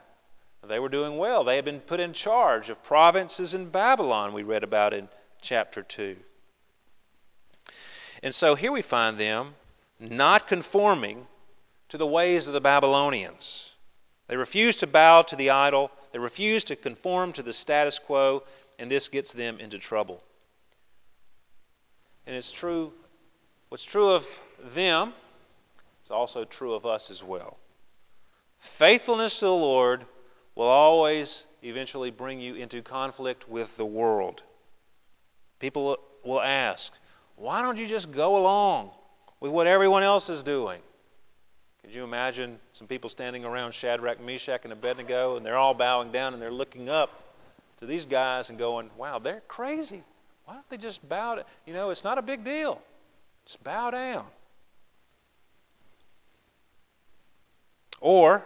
They 0.67 0.79
were 0.79 0.89
doing 0.89 1.17
well. 1.17 1.45
They 1.45 1.57
had 1.57 1.65
been 1.65 1.81
put 1.81 2.01
in 2.01 2.13
charge 2.13 2.69
of 2.69 2.83
provinces 2.83 3.55
in 3.55 3.71
Babylon, 3.71 4.35
we 4.35 4.43
read 4.43 4.65
about 4.65 4.93
in 4.93 5.09
chapter 5.41 5.83
2. 5.83 6.17
And 8.23 8.35
so 8.35 8.55
here 8.57 8.73
we 8.73 8.83
find 8.83 9.19
them 9.19 9.55
not 10.01 10.49
conforming 10.49 11.27
to 11.89 11.99
the 11.99 12.07
ways 12.07 12.47
of 12.47 12.53
the 12.53 12.61
Babylonians. 12.61 13.71
They 14.29 14.37
refuse 14.37 14.77
to 14.77 14.87
bow 14.87 15.23
to 15.23 15.37
the 15.37 15.51
idol, 15.51 15.91
they 16.13 16.19
refuse 16.19 16.65
to 16.65 16.77
conform 16.77 17.33
to 17.35 17.43
the 17.43 17.53
status 17.53 17.99
quo, 17.99 18.43
and 18.79 18.91
this 18.91 19.09
gets 19.09 19.33
them 19.33 19.59
into 19.59 19.79
trouble. 19.79 20.23
And 22.27 22.37
it's 22.37 22.53
true, 22.53 22.93
what's 23.71 23.85
true 23.85 24.11
of 24.11 24.27
them 24.75 25.15
is 26.05 26.11
also 26.11 26.45
true 26.45 26.75
of 26.75 26.85
us 26.85 27.11
as 27.11 27.23
well. 27.23 27.57
Faithfulness 28.79 29.39
to 29.39 29.47
the 29.47 29.53
Lord 29.53 30.05
will 30.55 30.67
always 30.67 31.47
eventually 31.63 32.11
bring 32.11 32.41
you 32.41 32.55
into 32.55 32.83
conflict 32.83 33.49
with 33.49 33.69
the 33.77 33.87
world. 33.87 34.43
People 35.59 35.97
will 36.25 36.41
ask, 36.41 36.93
why 37.37 37.63
don't 37.63 37.79
you 37.79 37.87
just 37.87 38.11
go 38.13 38.37
along 38.37 38.91
with 39.41 39.53
what 39.53 39.67
everyone 39.67 40.03
else 40.03 40.29
is 40.29 40.43
doing? 40.43 40.81
Could 41.89 41.97
you 41.97 42.05
imagine 42.05 42.59
some 42.75 42.87
people 42.87 43.09
standing 43.09 43.47
around 43.47 43.73
Shadrach, 43.73 44.21
Meshach, 44.21 44.61
and 44.65 44.75
Abednego, 44.75 45.39
and 45.39 45.47
they're 45.47 45.57
all 45.57 45.73
bowing 45.73 46.13
down 46.13 46.35
and 46.35 46.43
they're 46.43 46.53
looking 46.53 46.91
up 46.91 47.09
to 47.81 47.87
these 47.87 48.05
guys 48.05 48.51
and 48.51 48.59
going, 48.59 48.91
wow, 48.99 49.19
they're 49.19 49.41
crazy. 49.49 50.05
Why 50.45 50.53
don't 50.53 50.69
they 50.69 50.77
just 50.77 51.09
bow 51.09 51.37
down? 51.37 51.45
You 51.67 51.73
know, 51.73 51.89
it's 51.89 52.05
not 52.05 52.19
a 52.19 52.23
big 52.23 52.45
deal. 52.45 52.83
Just 53.47 53.65
bow 53.65 53.91
down. 53.91 54.27
Or, 58.03 58.45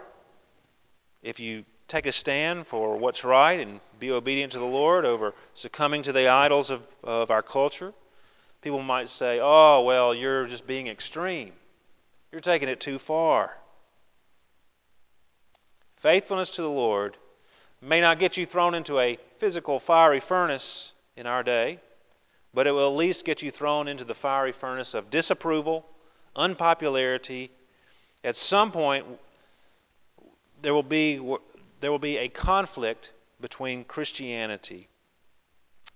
if 1.21 1.37
you 1.37 1.65
take 1.89 2.05
a 2.05 2.13
stand 2.13 2.65
for 2.67 2.95
what's 2.95 3.25
right 3.25 3.59
and 3.59 3.81
be 3.99 4.09
obedient 4.09 4.53
to 4.53 4.59
the 4.59 4.63
Lord 4.63 5.03
over 5.03 5.33
succumbing 5.53 6.03
to 6.03 6.13
the 6.13 6.29
idols 6.29 6.69
of, 6.69 6.81
of 7.03 7.29
our 7.29 7.41
culture. 7.41 7.93
People 8.61 8.81
might 8.81 9.09
say, 9.09 9.41
oh, 9.41 9.83
well, 9.85 10.15
you're 10.15 10.47
just 10.47 10.65
being 10.65 10.87
extreme. 10.87 11.51
You're 12.33 12.41
taking 12.41 12.67
it 12.67 12.79
too 12.79 12.97
far. 12.97 13.51
Faithfulness 16.01 16.49
to 16.55 16.63
the 16.63 16.67
Lord 16.67 17.15
may 17.79 18.01
not 18.01 18.17
get 18.17 18.37
you 18.37 18.47
thrown 18.47 18.73
into 18.73 18.99
a 18.99 19.19
physical 19.39 19.79
fiery 19.79 20.19
furnace 20.19 20.93
in 21.15 21.27
our 21.27 21.43
day, 21.43 21.79
but 22.51 22.65
it 22.65 22.71
will 22.71 22.89
at 22.89 22.97
least 22.97 23.23
get 23.23 23.43
you 23.43 23.51
thrown 23.51 23.87
into 23.87 24.03
the 24.03 24.15
fiery 24.15 24.51
furnace 24.51 24.95
of 24.95 25.11
disapproval, 25.11 25.85
unpopularity. 26.35 27.51
At 28.23 28.35
some 28.35 28.71
point, 28.71 29.05
there 30.63 30.73
will 30.73 30.81
be 30.81 31.17
there 31.81 31.91
will 31.91 31.99
be 31.99 32.17
a 32.17 32.29
conflict 32.29 33.11
between 33.41 33.83
Christianity 33.83 34.87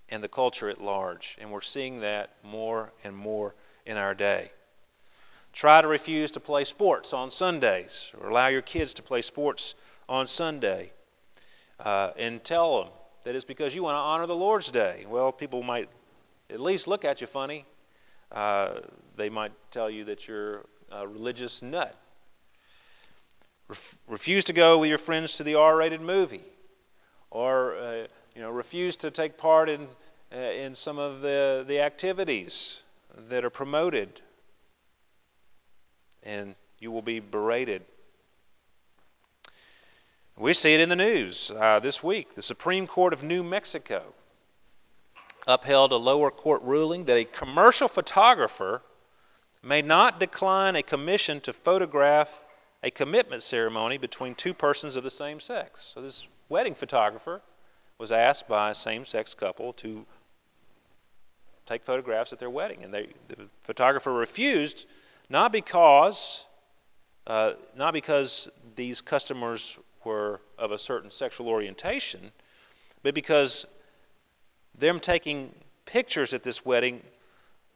and 0.09 0.21
the 0.21 0.29
culture 0.29 0.69
at 0.69 0.79
large, 0.79 1.35
and 1.41 1.51
we're 1.51 1.61
seeing 1.61 2.01
that 2.01 2.29
more 2.43 2.91
and 3.03 3.15
more 3.15 3.55
in 3.87 3.97
our 3.97 4.13
day. 4.13 4.51
Try 5.57 5.81
to 5.81 5.87
refuse 5.87 6.29
to 6.33 6.39
play 6.39 6.65
sports 6.65 7.13
on 7.13 7.31
Sundays, 7.31 8.11
or 8.21 8.29
allow 8.29 8.45
your 8.45 8.61
kids 8.61 8.93
to 8.93 9.01
play 9.01 9.23
sports 9.23 9.73
on 10.07 10.27
Sunday, 10.27 10.91
uh, 11.79 12.11
and 12.15 12.43
tell 12.43 12.77
them 12.77 12.91
that 13.23 13.35
it's 13.35 13.43
because 13.43 13.73
you 13.73 13.81
want 13.81 13.95
to 13.95 13.99
honor 13.99 14.27
the 14.27 14.35
Lord's 14.35 14.69
Day. 14.69 15.07
Well, 15.09 15.31
people 15.31 15.63
might 15.63 15.89
at 16.51 16.59
least 16.59 16.85
look 16.85 17.03
at 17.03 17.21
you 17.21 17.25
funny. 17.25 17.65
Uh, 18.31 18.81
they 19.15 19.29
might 19.29 19.51
tell 19.71 19.89
you 19.89 20.05
that 20.05 20.27
you're 20.27 20.63
a 20.91 21.07
religious 21.07 21.63
nut. 21.63 21.95
Ref- 23.67 23.95
refuse 24.07 24.43
to 24.43 24.53
go 24.53 24.77
with 24.77 24.89
your 24.89 24.99
friends 24.99 25.37
to 25.37 25.43
the 25.43 25.55
R-rated 25.55 26.01
movie, 26.01 26.45
or 27.31 27.75
uh, 27.77 28.07
you 28.35 28.43
know, 28.43 28.51
refuse 28.51 28.95
to 28.97 29.09
take 29.09 29.39
part 29.39 29.69
in 29.69 29.87
uh, 30.31 30.37
in 30.37 30.75
some 30.75 30.99
of 30.99 31.21
the 31.21 31.65
the 31.67 31.79
activities 31.79 32.83
that 33.27 33.43
are 33.43 33.49
promoted, 33.49 34.21
and 36.27 36.55
you 36.79 36.91
will 36.91 37.01
be 37.01 37.19
berated. 37.19 37.83
We 40.37 40.53
see 40.53 40.73
it 40.73 40.79
in 40.79 40.89
the 40.89 40.95
news 40.95 41.51
uh, 41.55 41.79
this 41.79 42.03
week. 42.03 42.35
The 42.35 42.43
Supreme 42.43 42.85
Court 42.85 43.13
of 43.13 43.23
New 43.23 43.43
Mexico 43.43 44.13
upheld 45.47 45.91
a 45.93 45.95
lower 45.95 46.29
court 46.29 46.61
ruling 46.61 47.05
that 47.05 47.17
a 47.17 47.25
commercial 47.25 47.87
photographer 47.87 48.83
may 49.63 49.81
not 49.81 50.19
decline 50.19 50.75
a 50.75 50.83
commission 50.83 51.41
to 51.41 51.53
photograph 51.53 52.29
a 52.83 52.91
commitment 52.91 53.41
ceremony 53.41 53.97
between 53.97 54.35
two 54.35 54.53
persons 54.53 54.95
of 54.95 55.03
the 55.03 55.09
same 55.09 55.39
sex. 55.39 55.91
So, 55.93 56.01
this 56.01 56.27
wedding 56.49 56.75
photographer 56.75 57.41
was 57.97 58.11
asked 58.11 58.47
by 58.47 58.69
a 58.69 58.75
same 58.75 59.05
sex 59.05 59.33
couple 59.33 59.73
to 59.73 60.05
take 61.65 61.83
photographs 61.83 62.31
at 62.31 62.39
their 62.39 62.51
wedding. 62.51 62.83
And 62.83 62.93
they, 62.93 63.07
the 63.27 63.47
photographer 63.63 64.13
refused, 64.13 64.85
not 65.29 65.51
because, 65.51 66.45
uh, 67.25 67.53
not 67.75 67.93
because 67.93 68.49
these 68.75 69.01
customers 69.01 69.77
were 70.05 70.39
of 70.57 70.71
a 70.71 70.77
certain 70.77 71.11
sexual 71.11 71.49
orientation, 71.49 72.31
but 73.03 73.13
because 73.13 73.65
them 74.77 74.99
taking 74.99 75.53
pictures 75.85 76.33
at 76.33 76.43
this 76.43 76.65
wedding 76.65 77.01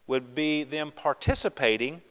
would 0.07 0.33
be 0.33 0.63
them 0.63 0.91
participating 0.95 2.01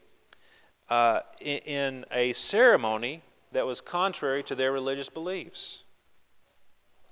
uh, 0.88 1.20
in, 1.40 1.58
in 1.58 2.04
a 2.10 2.32
ceremony 2.32 3.22
that 3.52 3.66
was 3.66 3.80
contrary 3.80 4.42
to 4.42 4.54
their 4.54 4.72
religious 4.72 5.08
beliefs. 5.08 5.82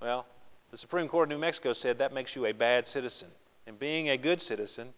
Well, 0.01 0.27
the 0.71 0.79
Supreme 0.79 1.09
Court 1.09 1.29
of 1.29 1.31
New 1.31 1.41
Mexico 1.41 1.73
said 1.73 1.99
that 1.99 2.13
makes 2.13 2.37
you 2.37 2.47
a 2.47 2.53
bad 2.53 2.87
citizen. 2.87 3.29
And 3.67 3.79
being 3.79 4.11
a 4.11 4.17
good 4.17 4.41
citizen 4.41 4.89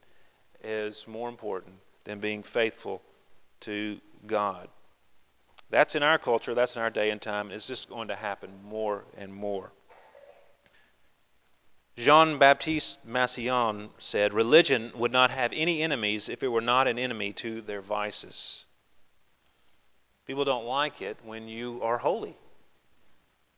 is 0.62 1.04
more 1.06 1.28
important 1.28 1.74
than 2.04 2.20
being 2.20 2.42
faithful 2.42 3.02
to 3.60 3.98
God. 4.26 4.68
That's 5.70 5.94
in 5.94 6.02
our 6.02 6.18
culture, 6.18 6.54
that's 6.54 6.74
in 6.74 6.82
our 6.82 6.90
day 6.90 7.10
and 7.10 7.22
time, 7.22 7.50
it's 7.50 7.66
just 7.66 7.88
going 7.88 8.08
to 8.08 8.16
happen 8.16 8.50
more 8.64 9.04
and 9.16 9.32
more. 9.32 9.72
Jean 11.96 12.38
Baptiste 12.38 13.04
Massillon 13.04 13.90
said, 13.98 14.32
Religion 14.32 14.90
would 14.96 15.12
not 15.12 15.30
have 15.30 15.52
any 15.52 15.82
enemies 15.82 16.28
if 16.28 16.42
it 16.42 16.48
were 16.48 16.60
not 16.60 16.88
an 16.88 16.98
enemy 16.98 17.32
to 17.34 17.60
their 17.60 17.82
vices. 17.82 18.64
People 20.26 20.44
don't 20.44 20.64
like 20.64 21.02
it 21.02 21.18
when 21.24 21.48
you 21.48 21.80
are 21.82 21.98
holy. 21.98 22.36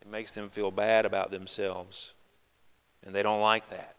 It 0.00 0.08
makes 0.08 0.32
them 0.32 0.50
feel 0.50 0.70
bad 0.70 1.06
about 1.06 1.30
themselves, 1.30 2.12
and 3.04 3.14
they 3.14 3.22
don't 3.22 3.40
like 3.40 3.70
that. 3.70 3.94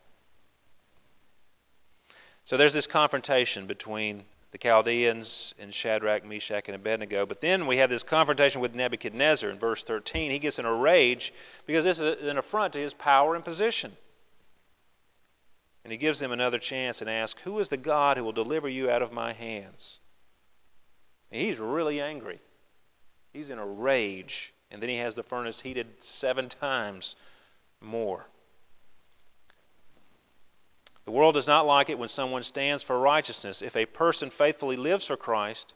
So 2.46 2.58
there's 2.58 2.74
this 2.74 2.88
confrontation 2.88 3.68
between 3.68 4.26
the 4.54 4.60
Chaldeans 4.60 5.56
and 5.58 5.74
Shadrach, 5.74 6.24
Meshach, 6.24 6.66
and 6.68 6.76
Abednego. 6.76 7.26
But 7.26 7.42
then 7.42 7.66
we 7.66 7.78
have 7.78 7.90
this 7.90 8.04
confrontation 8.04 8.62
with 8.62 8.76
Nebuchadnezzar 8.76 9.50
in 9.50 9.58
verse 9.58 9.84
13. 9.84 10.30
He 10.30 10.38
gets 10.38 10.60
in 10.60 10.66
a 10.66 10.74
rage 10.74 11.34
because 11.66 11.84
this 11.84 12.00
is 12.00 12.22
an 12.22 12.38
affront 12.38 12.74
to 12.74 12.80
his 12.80 12.94
power 12.94 13.36
and 13.36 13.44
position. 13.44 13.98
And 15.84 15.92
he 15.92 15.98
gives 15.98 16.20
them 16.20 16.32
another 16.32 16.60
chance 16.60 17.02
and 17.02 17.10
asks, 17.10 17.42
Who 17.44 17.58
is 17.60 17.70
the 17.70 17.78
God 17.78 18.16
who 18.16 18.24
will 18.24 18.32
deliver 18.32 18.70
you 18.70 18.92
out 18.92 19.02
of 19.02 19.12
my 19.12 19.34
hands? 19.34 19.98
And 21.32 21.42
he's 21.42 21.58
really 21.58 22.00
angry. 22.00 22.40
He's 23.34 23.50
in 23.50 23.58
a 23.58 23.66
rage. 23.66 24.54
And 24.70 24.84
then 24.84 24.90
he 24.90 24.98
has 24.98 25.16
the 25.16 25.24
furnace 25.24 25.62
heated 25.62 25.88
seven 26.00 26.48
times 26.48 27.16
more. 27.82 28.28
The 31.06 31.12
world 31.12 31.36
does 31.36 31.48
not 31.48 31.66
like 31.66 31.90
it 31.90 32.00
when 32.00 32.10
someone 32.10 32.44
stands 32.44 32.84
for 32.84 32.98
righteousness. 33.00 33.62
If 33.62 33.76
a 33.76 33.86
person 33.86 34.30
faithfully 34.30 34.78
lives 34.78 35.08
for 35.08 35.18
Christ 35.18 35.74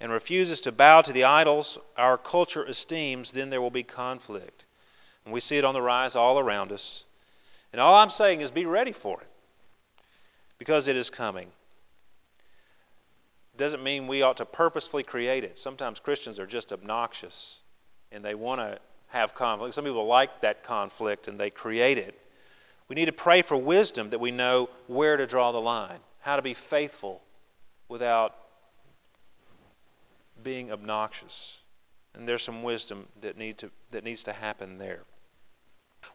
and 0.00 0.10
refuses 0.10 0.60
to 0.62 0.72
bow 0.72 1.02
to 1.02 1.12
the 1.12 1.24
idols 1.24 1.78
our 1.96 2.16
culture 2.16 2.64
esteems, 2.64 3.32
then 3.32 3.50
there 3.50 3.60
will 3.60 3.70
be 3.70 3.82
conflict. 3.82 4.64
And 5.24 5.32
we 5.34 5.40
see 5.40 5.56
it 5.56 5.64
on 5.64 5.74
the 5.74 5.82
rise 5.82 6.16
all 6.16 6.38
around 6.38 6.72
us. 6.72 7.04
And 7.72 7.80
all 7.80 7.94
I'm 7.94 8.10
saying 8.10 8.40
is 8.40 8.50
be 8.50 8.66
ready 8.66 8.92
for 8.92 9.20
it 9.20 9.28
because 10.58 10.88
it 10.88 10.96
is 10.96 11.10
coming. 11.10 11.48
Doesn't 13.56 13.82
mean 13.82 14.06
we 14.06 14.22
ought 14.22 14.38
to 14.38 14.46
purposefully 14.46 15.02
create 15.02 15.44
it. 15.44 15.58
Sometimes 15.58 15.98
Christians 15.98 16.38
are 16.38 16.46
just 16.46 16.72
obnoxious 16.72 17.58
and 18.10 18.24
they 18.24 18.34
want 18.34 18.60
to 18.60 18.78
have 19.08 19.34
conflict. 19.34 19.74
Some 19.74 19.84
people 19.84 20.06
like 20.06 20.40
that 20.40 20.64
conflict 20.64 21.28
and 21.28 21.38
they 21.38 21.50
create 21.50 21.98
it. 21.98 22.18
We 22.92 22.96
need 22.96 23.06
to 23.06 23.12
pray 23.12 23.40
for 23.40 23.56
wisdom 23.56 24.10
that 24.10 24.20
we 24.20 24.32
know 24.32 24.68
where 24.86 25.16
to 25.16 25.26
draw 25.26 25.50
the 25.50 25.62
line, 25.62 26.00
how 26.20 26.36
to 26.36 26.42
be 26.42 26.52
faithful 26.52 27.22
without 27.88 28.34
being 30.42 30.70
obnoxious. 30.70 31.60
And 32.12 32.28
there's 32.28 32.42
some 32.42 32.62
wisdom 32.62 33.06
that, 33.22 33.38
need 33.38 33.56
to, 33.56 33.70
that 33.92 34.04
needs 34.04 34.24
to 34.24 34.34
happen 34.34 34.76
there. 34.76 35.04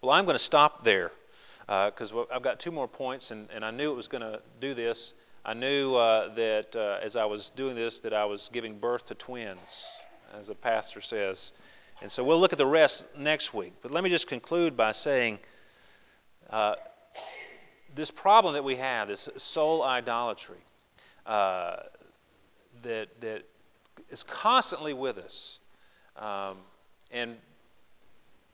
Well, 0.03 0.11
I'm 0.11 0.25
going 0.25 0.37
to 0.37 0.43
stop 0.43 0.83
there 0.83 1.09
because 1.65 2.11
uh, 2.13 2.25
I've 2.31 2.43
got 2.43 2.59
two 2.59 2.69
more 2.69 2.87
points, 2.87 3.31
and, 3.31 3.47
and 3.51 3.65
I 3.65 3.71
knew 3.71 3.91
it 3.91 3.95
was 3.95 4.07
going 4.07 4.21
to 4.21 4.39
do 4.61 4.75
this. 4.75 5.15
I 5.43 5.55
knew 5.55 5.95
uh, 5.95 6.35
that 6.35 6.75
uh, 6.75 7.03
as 7.03 7.15
I 7.15 7.25
was 7.25 7.51
doing 7.55 7.75
this 7.75 8.01
that 8.01 8.13
I 8.13 8.25
was 8.25 8.51
giving 8.53 8.77
birth 8.77 9.07
to 9.07 9.15
twins, 9.15 9.57
as 10.39 10.49
a 10.49 10.53
pastor 10.53 11.01
says. 11.01 11.53
And 12.03 12.11
so 12.11 12.23
we'll 12.23 12.39
look 12.39 12.51
at 12.51 12.59
the 12.59 12.67
rest 12.67 13.07
next 13.17 13.51
week. 13.51 13.73
But 13.81 13.89
let 13.89 14.03
me 14.03 14.11
just 14.11 14.27
conclude 14.27 14.77
by 14.77 14.91
saying 14.91 15.39
uh, 16.49 16.75
this 17.95 18.11
problem 18.11 18.53
that 18.53 18.63
we 18.63 18.77
have, 18.77 19.07
this 19.07 19.27
soul 19.37 19.83
idolatry, 19.83 20.63
uh, 21.25 21.77
that, 22.83 23.07
that 23.21 23.43
is 24.09 24.23
constantly 24.23 24.93
with 24.93 25.17
us, 25.17 25.59
um, 26.15 26.57
and 27.11 27.35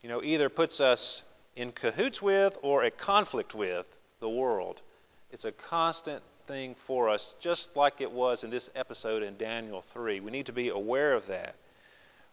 you 0.02 0.08
know 0.08 0.22
either 0.22 0.48
puts 0.48 0.80
us 0.80 1.22
in 1.56 1.72
cahoots 1.72 2.20
with 2.20 2.56
or 2.62 2.82
at 2.84 2.98
conflict 2.98 3.54
with 3.54 3.86
the 4.20 4.28
world. 4.28 4.82
It's 5.30 5.44
a 5.44 5.52
constant 5.52 6.22
thing 6.46 6.76
for 6.86 7.08
us, 7.08 7.34
just 7.40 7.76
like 7.76 8.00
it 8.00 8.10
was 8.10 8.44
in 8.44 8.50
this 8.50 8.70
episode 8.74 9.22
in 9.22 9.36
Daniel 9.36 9.84
3. 9.92 10.20
We 10.20 10.30
need 10.30 10.46
to 10.46 10.52
be 10.52 10.68
aware 10.68 11.14
of 11.14 11.26
that. 11.26 11.56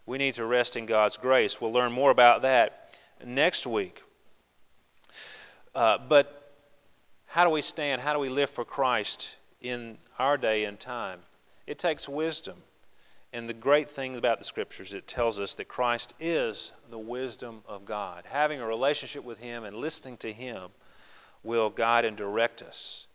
We 0.06 0.18
need 0.18 0.34
to 0.34 0.44
rest 0.44 0.76
in 0.76 0.86
God's 0.86 1.16
grace. 1.16 1.60
We'll 1.60 1.72
learn 1.72 1.92
more 1.92 2.10
about 2.10 2.42
that 2.42 2.90
next 3.24 3.66
week. 3.66 4.02
Uh, 5.74 5.98
but 6.08 6.42
how 7.26 7.44
do 7.44 7.50
we 7.50 7.62
stand? 7.62 8.02
How 8.02 8.12
do 8.12 8.18
we 8.18 8.28
live 8.28 8.50
for 8.50 8.64
Christ 8.64 9.26
in 9.60 9.96
our 10.18 10.36
day 10.36 10.64
and 10.64 10.78
time? 10.78 11.20
It 11.66 11.78
takes 11.78 12.08
wisdom. 12.08 12.58
And 13.32 13.48
the 13.48 13.54
great 13.54 13.90
thing 13.90 14.16
about 14.16 14.38
the 14.38 14.44
Scriptures, 14.44 14.92
it 14.92 15.08
tells 15.08 15.38
us 15.38 15.54
that 15.54 15.66
Christ 15.66 16.12
is 16.20 16.72
the 16.90 16.98
wisdom 16.98 17.62
of 17.66 17.86
God. 17.86 18.24
Having 18.28 18.60
a 18.60 18.66
relationship 18.66 19.24
with 19.24 19.38
Him 19.38 19.64
and 19.64 19.76
listening 19.76 20.18
to 20.18 20.30
Him 20.30 20.68
will 21.42 21.70
guide 21.70 22.04
and 22.04 22.18
direct 22.18 22.60
us. 22.60 23.06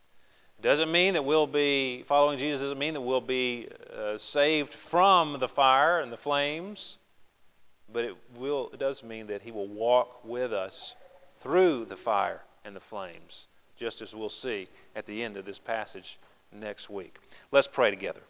It 0.58 0.64
doesn't 0.64 0.92
mean 0.92 1.14
that 1.14 1.24
we'll 1.24 1.46
be, 1.46 2.04
following 2.08 2.40
Jesus 2.40 2.62
doesn't 2.62 2.80
mean 2.80 2.96
that 2.96 3.02
we'll 3.02 3.22
be 3.22 3.70
uh, 3.96 4.18
saved 4.18 4.74
from 4.90 5.40
the 5.40 5.48
fire 5.48 6.00
and 6.00 6.12
the 6.12 6.18
flames, 6.18 6.98
but 7.94 8.04
it, 8.04 8.16
will, 8.36 8.72
it 8.74 8.80
does 8.80 9.04
mean 9.04 9.28
that 9.28 9.44
He 9.44 9.52
will 9.52 9.68
walk 9.68 10.26
with 10.26 10.52
us 10.52 10.96
through 11.44 11.86
the 11.86 11.96
fire 11.96 12.42
and 12.68 12.76
the 12.76 12.82
flames, 12.82 13.48
just 13.80 14.02
as 14.02 14.14
we'll 14.14 14.30
see 14.30 14.68
at 14.96 15.08
the 15.08 15.24
end 15.24 15.38
of 15.38 15.46
this 15.46 15.58
passage 15.58 16.20
next 16.52 16.90
week. 16.90 17.18
Let's 17.52 17.68
pray 17.68 17.90
together. 17.90 18.22